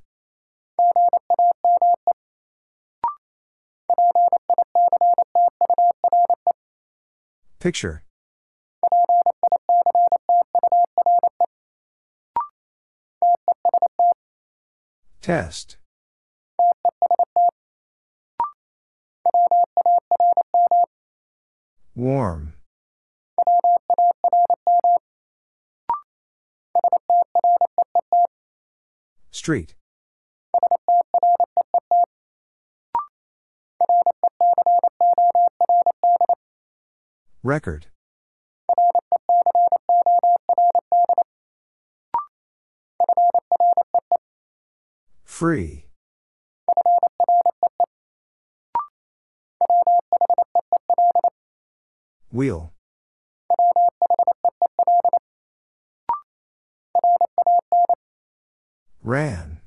Picture. 7.58 8.02
Test. 15.22 15.78
Warm. 22.00 22.54
Street. 29.30 29.74
Record. 37.42 37.88
Free. 45.22 45.84
Wheel. 52.32 52.72
Ran. 59.02 59.60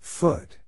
Foot. 0.00 0.58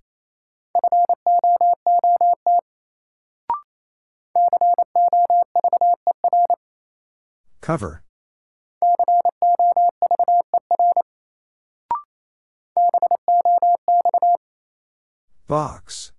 Cover. 7.61 8.03
Box. 15.53 16.13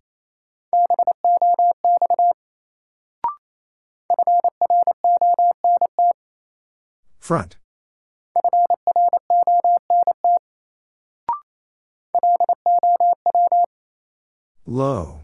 Front. 7.18 7.58
Low. 14.68 15.22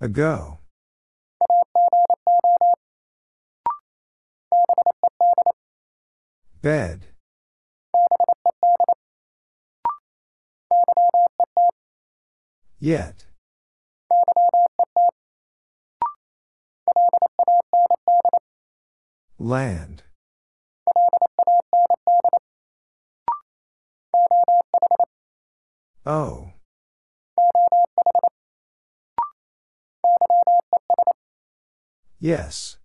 Ago. 0.00 0.58
Bed. 6.62 7.11
Yet. 12.82 13.26
Land. 19.38 20.02
Oh. 26.04 26.54
Yes. 32.18 32.78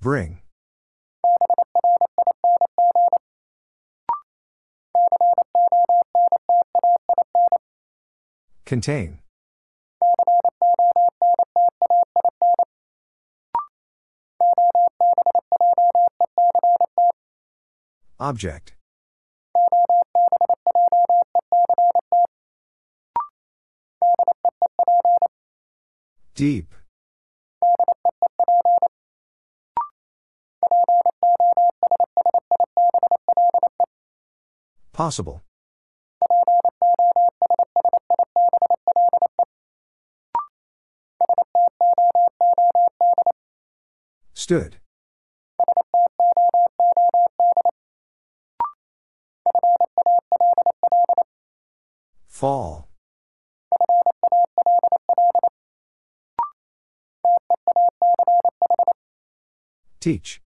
Bring. 0.00 0.40
Contain. 8.64 9.20
Object. 18.18 18.74
Deep. 26.34 26.74
Possible. 34.92 35.42
Stood. 44.46 44.76
Fall. 52.28 52.88
Teach. 59.98 60.40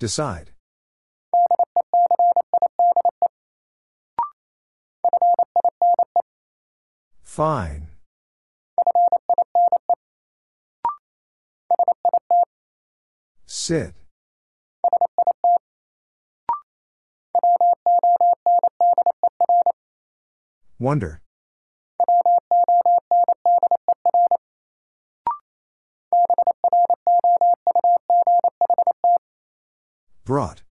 Decide. 0.00 0.51
Fine. 7.32 7.88
Sit. 13.46 13.94
Wonder. 20.78 21.22
Brought. 30.26 30.61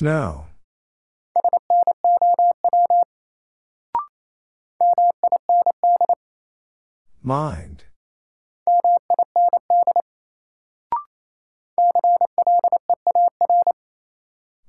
Snow. 0.00 0.46
Mind. 7.22 7.84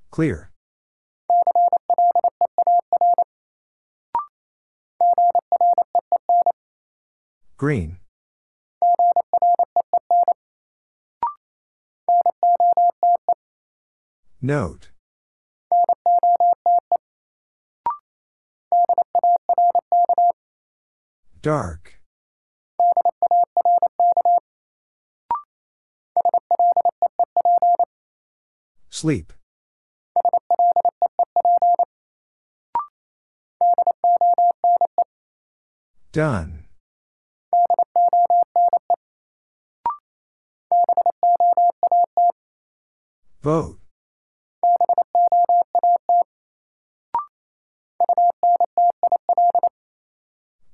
Clear. 0.10 0.52
Green. 7.56 8.00
Note. 14.42 14.91
Dark. 21.42 22.00
Sleep. 28.90 29.34
Done. 36.12 36.66
Vote. 43.42 43.80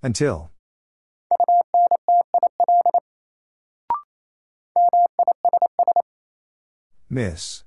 Until. 0.04 0.52
Miss. 7.18 7.64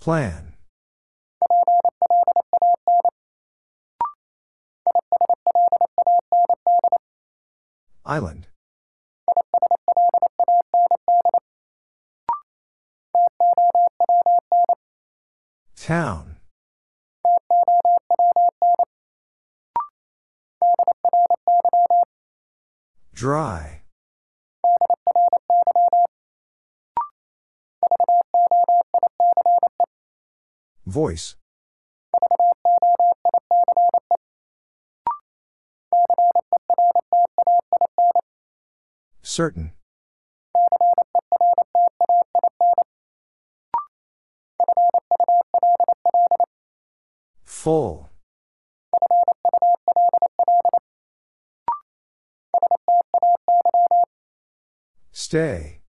Plan. 0.00 0.54
Island. 8.06 8.46
Town. 15.76 16.35
Dry. 23.26 23.82
Voice. 30.86 31.34
Certain. 39.24 39.72
Full. 47.44 48.05
Stay. 55.18 55.80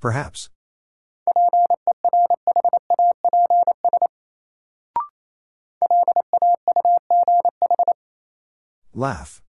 Perhaps. 0.00 0.50
Laugh. 8.92 9.40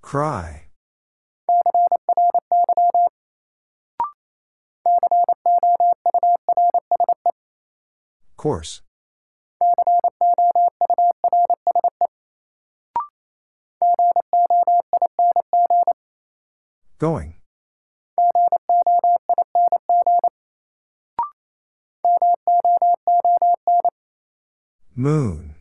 Cry. 0.00 0.61
Course. 8.42 8.82
Going. 16.98 17.34
Moon. 24.96 25.54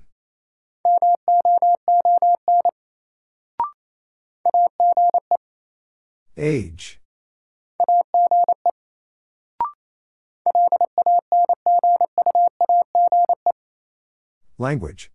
Age. 6.35 7.00
Language. 14.61 15.09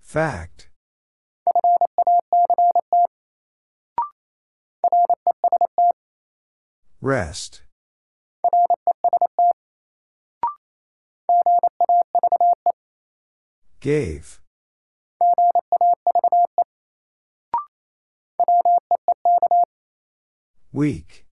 Fact. 0.00 0.70
Rest. 7.00 7.62
Gave. 13.78 14.40
Weak. 20.80 21.26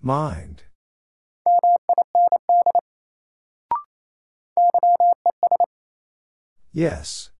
Mind. 0.00 0.62
Yes. 6.72 7.30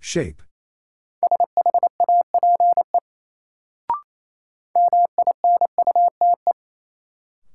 Shape. 0.00 0.40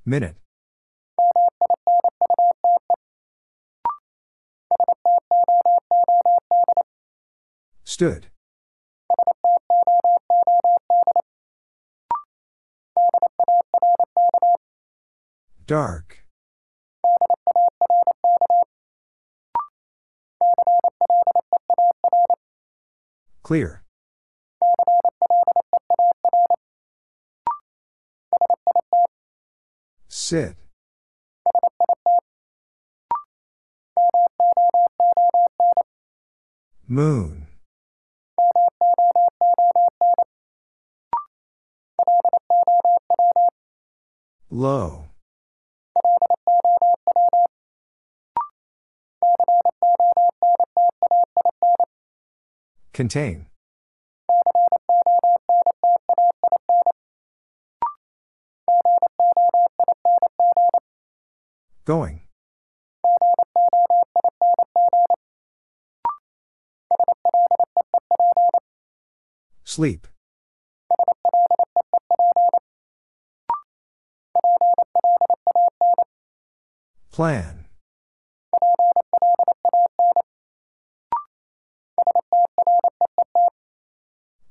Minute. 0.04 0.36
Stood. 7.96 8.26
Dark. 15.66 16.26
Clear. 23.42 23.82
Sit. 30.08 30.56
Moon. 36.86 37.45
Low. 44.56 45.04
Contain. 52.94 53.48
Going. 61.84 62.22
Sleep. 69.64 70.06
Plan. 77.16 77.64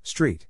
Street. 0.02 0.48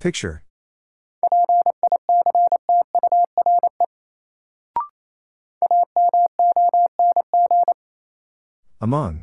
Picture. 0.00 0.42
Among. 8.80 9.22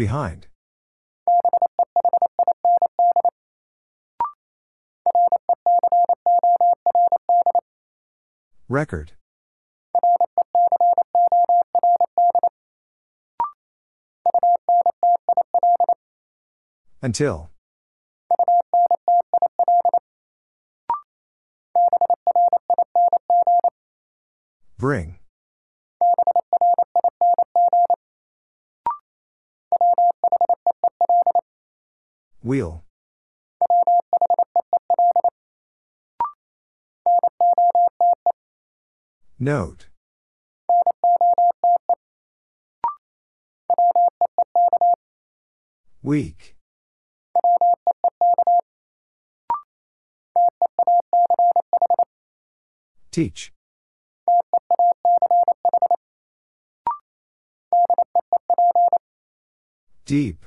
Behind. 0.00 0.46
Record. 8.66 9.12
Until. 17.02 17.50
Bring. 24.78 25.19
Wheel. 32.50 32.82
Note. 39.38 39.86
Weak. 46.02 46.56
Teach. 53.12 53.52
Deep. 60.04 60.44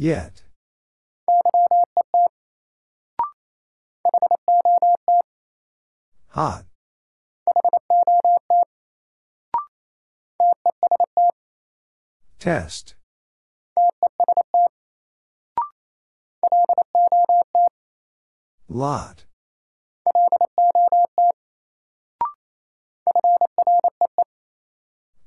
Yet. 0.00 0.44
Hot. 6.28 6.64
Test. 12.38 12.94
Lot. 18.70 19.26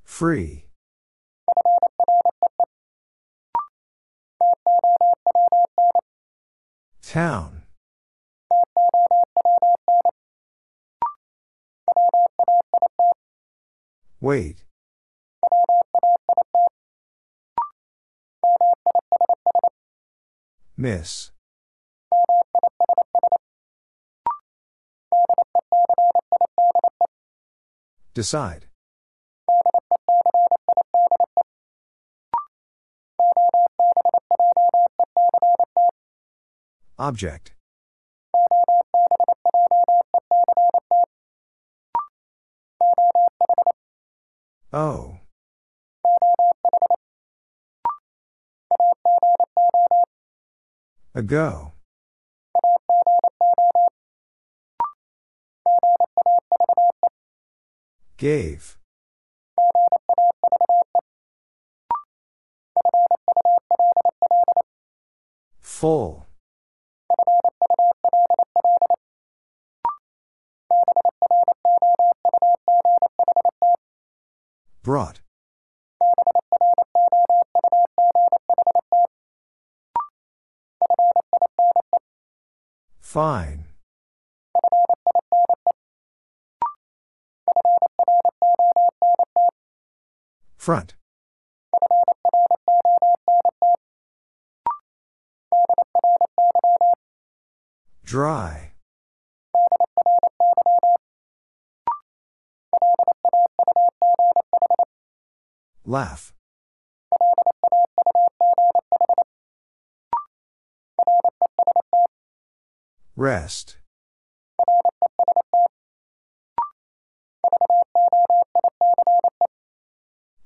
Free. 0.03 0.62
Town. 7.13 7.61
Wait. 14.19 14.63
Miss. 20.75 21.29
Decide. 28.15 28.65
Object. 37.03 37.51
O. 44.71 45.17
Ago. 51.13 51.73
Gave. 58.15 58.77
Full. 65.59 66.25
Brought. 74.83 75.21
Fine. 82.99 83.63
Front. 90.57 90.95
Dry. 98.03 98.72
Laugh. 105.93 106.33
Rest. 113.15 113.77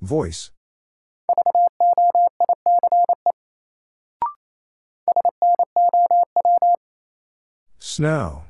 Voice. 0.01 0.51
Snow. 7.79 8.43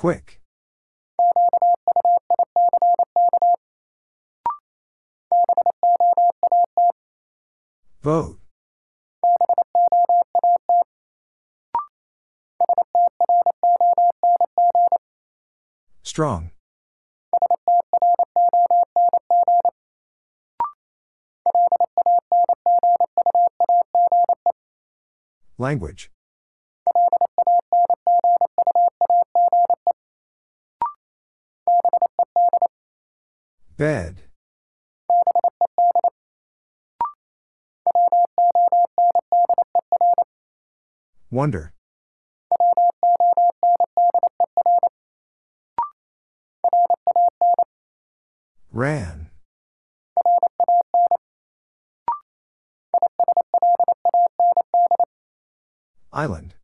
Quick. 0.00 0.40
Vote. 8.00 8.38
Strong. 16.02 16.52
Language. 25.58 26.10
Bed. 33.80 34.24
Wonder. 41.30 41.72
Ran. 48.70 49.30
Island. 56.12 56.59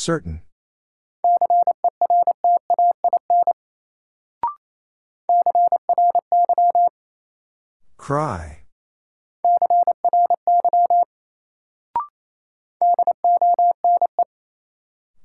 Certain. 0.00 0.40
Cry. 7.98 8.62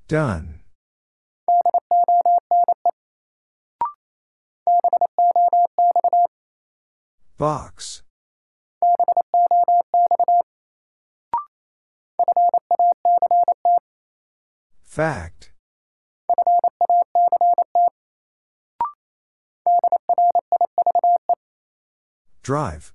Done. 0.10 0.60
Box. 7.38 8.04
Fact. 14.96 15.52
Drive. 22.42 22.94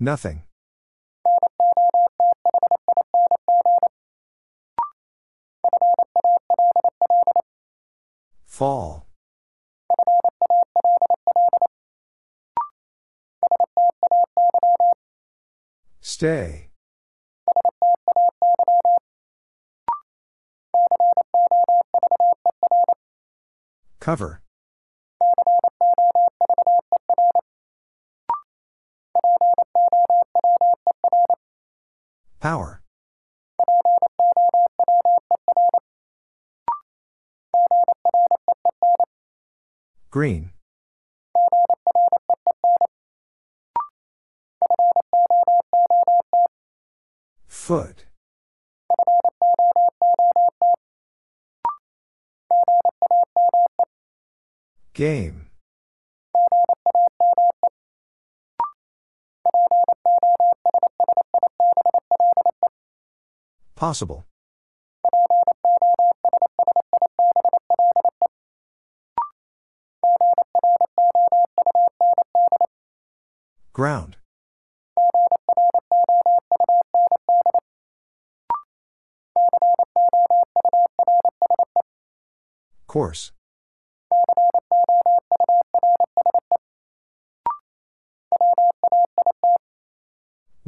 Nothing. 0.00 0.44
Fall. 8.46 9.07
Stay. 16.18 16.70
Cover. 24.00 24.42
Power. 32.40 32.82
Green. 40.10 40.50
Game. 54.98 55.46
Possible. 63.76 64.27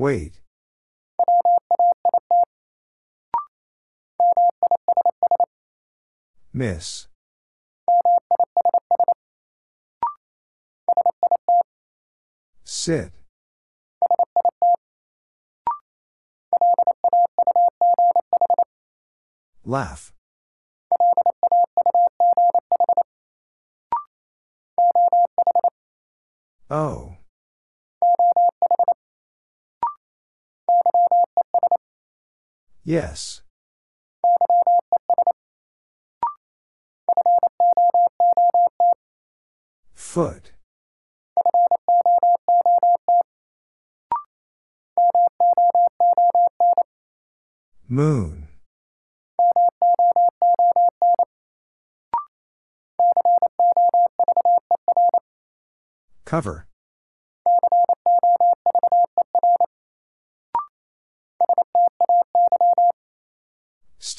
Wait. 0.00 0.40
Miss. 6.54 7.06
Sit. 12.64 13.12
Laugh. 19.66 20.14
Oh. 26.70 26.99
Yes. 32.90 33.42
Foot. 39.94 40.50
Moon. 47.88 48.48
Cover. 56.24 56.66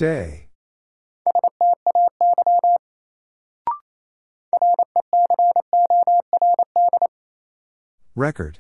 Stay. 0.02 0.48
Record. 8.16 8.58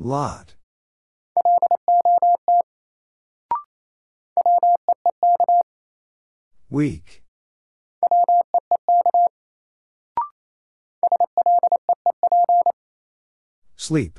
Lot. 0.00 0.54
Week. 6.68 7.21
Sleep. 13.92 14.18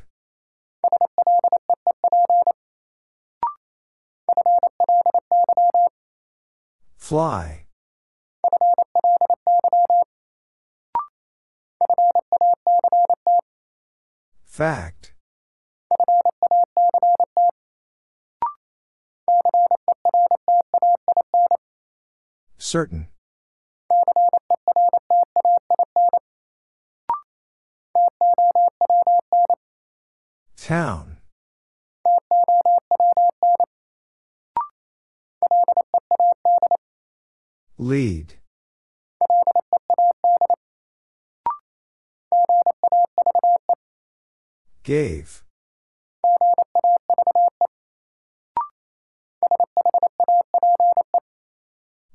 Fly. 6.96 7.66
Fact. 14.46 15.14
Certain. 22.60 23.08
Town. 30.74 31.18
Lead. 37.78 38.34
Gave. 44.82 45.44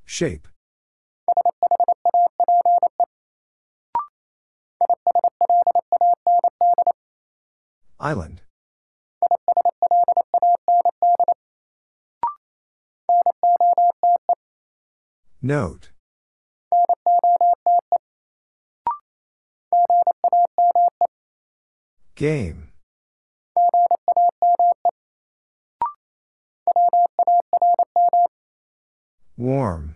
Shape. 0.05 0.49
Island. 8.01 8.41
Note. 15.49 15.89
Game. 22.13 22.69
Warm. 29.37 29.95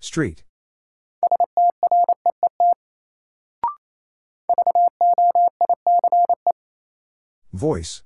Street. 0.00 0.44
Voice. 7.54 8.05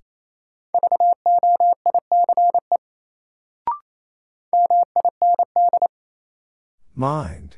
Mind. 7.00 7.56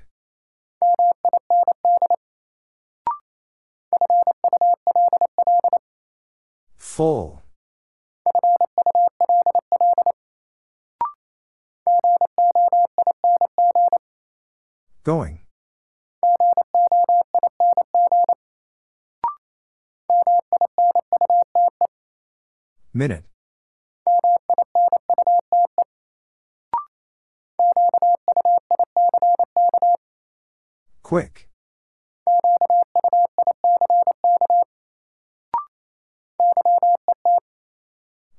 Full. 6.79 7.43
Going. 15.03 15.41
Minute. 22.95 23.25
Quick. 31.13 31.51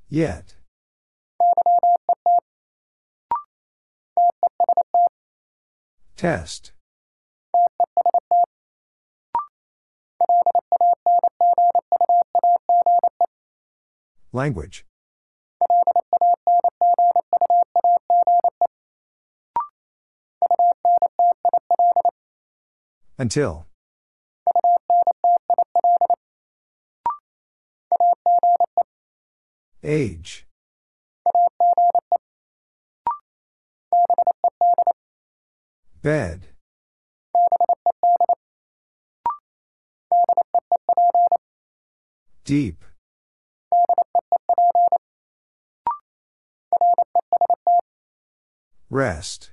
Yet. 0.10 0.56
Test. 6.16 6.72
Language. 14.32 14.84
Until. 23.24 23.66
Age. 29.82 30.46
Bed. 36.02 36.48
Deep. 42.44 42.84
Rest. 48.90 49.52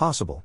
Possible. 0.00 0.44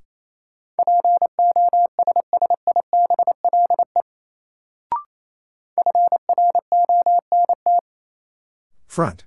Front. 8.85 9.23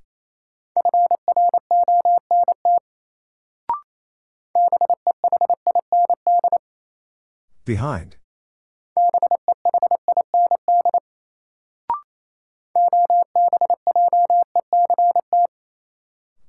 Behind. 7.64 8.18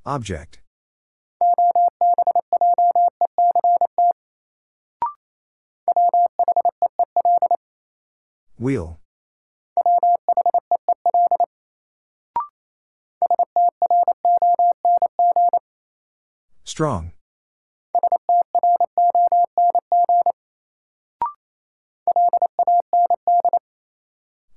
Object. 0.06 0.60
Wheel. 8.60 9.00
Strong. 16.66 17.14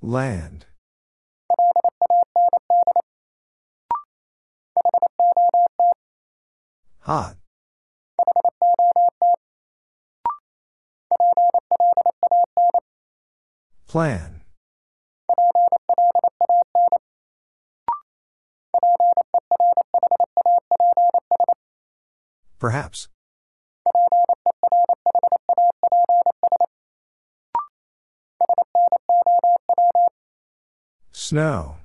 Land. 0.00 0.66
Hot. 7.02 7.41
Plan. 13.92 14.40
Perhaps. 22.58 23.08
Snow. 31.12 31.76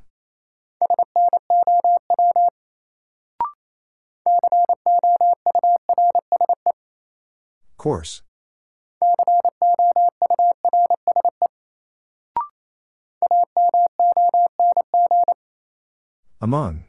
Course. 7.77 8.21
Among. 16.47 16.85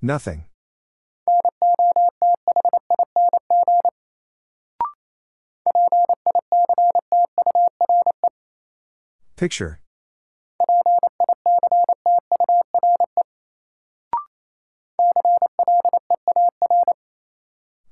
Nothing. 0.00 0.44
Picture. 9.36 9.80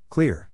Clear. 0.09 0.48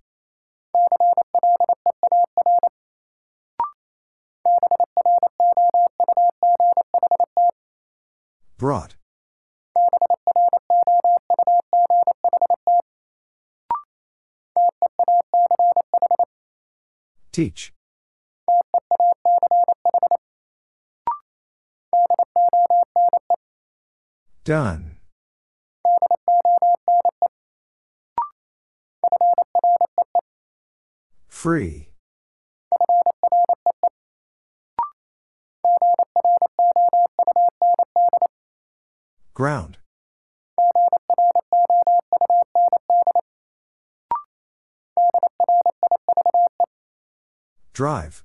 Brought. 8.58 8.96
Teach. 17.32 17.74
Done. 24.46 24.98
Free. 31.28 31.90
Drive. 47.76 48.24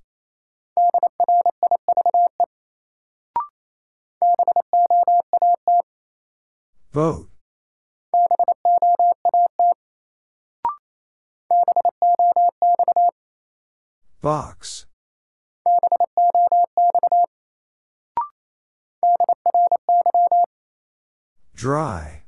Vote. 6.93 7.29
Box. 14.23 14.87
Dry. 21.57 22.20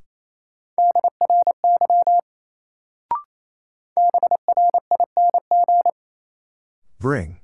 Bring. 7.03 7.35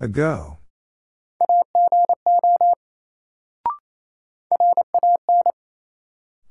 Ago. 0.00 0.58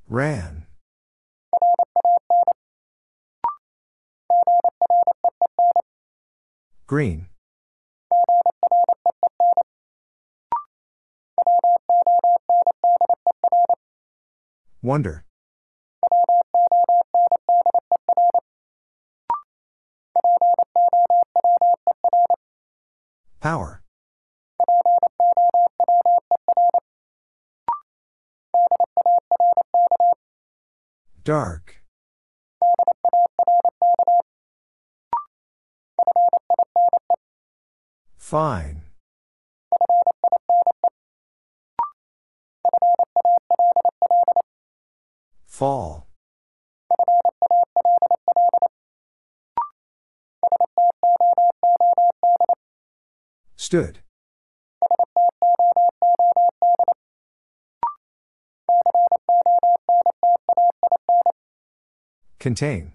Ran. 0.08 0.68
Green. 6.88 7.28
Wonder. 14.82 15.25
Power. 23.46 23.84
Dark. 31.24 31.84
Fine. 38.18 38.85
Stood. 53.66 53.98
Contain. 62.38 62.94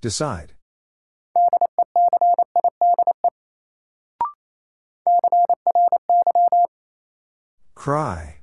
Decide. 0.00 0.54
Cry. 7.76 8.39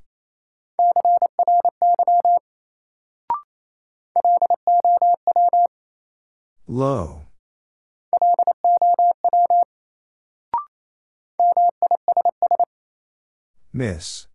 Low. 6.77 7.23
Miss. 13.73 14.27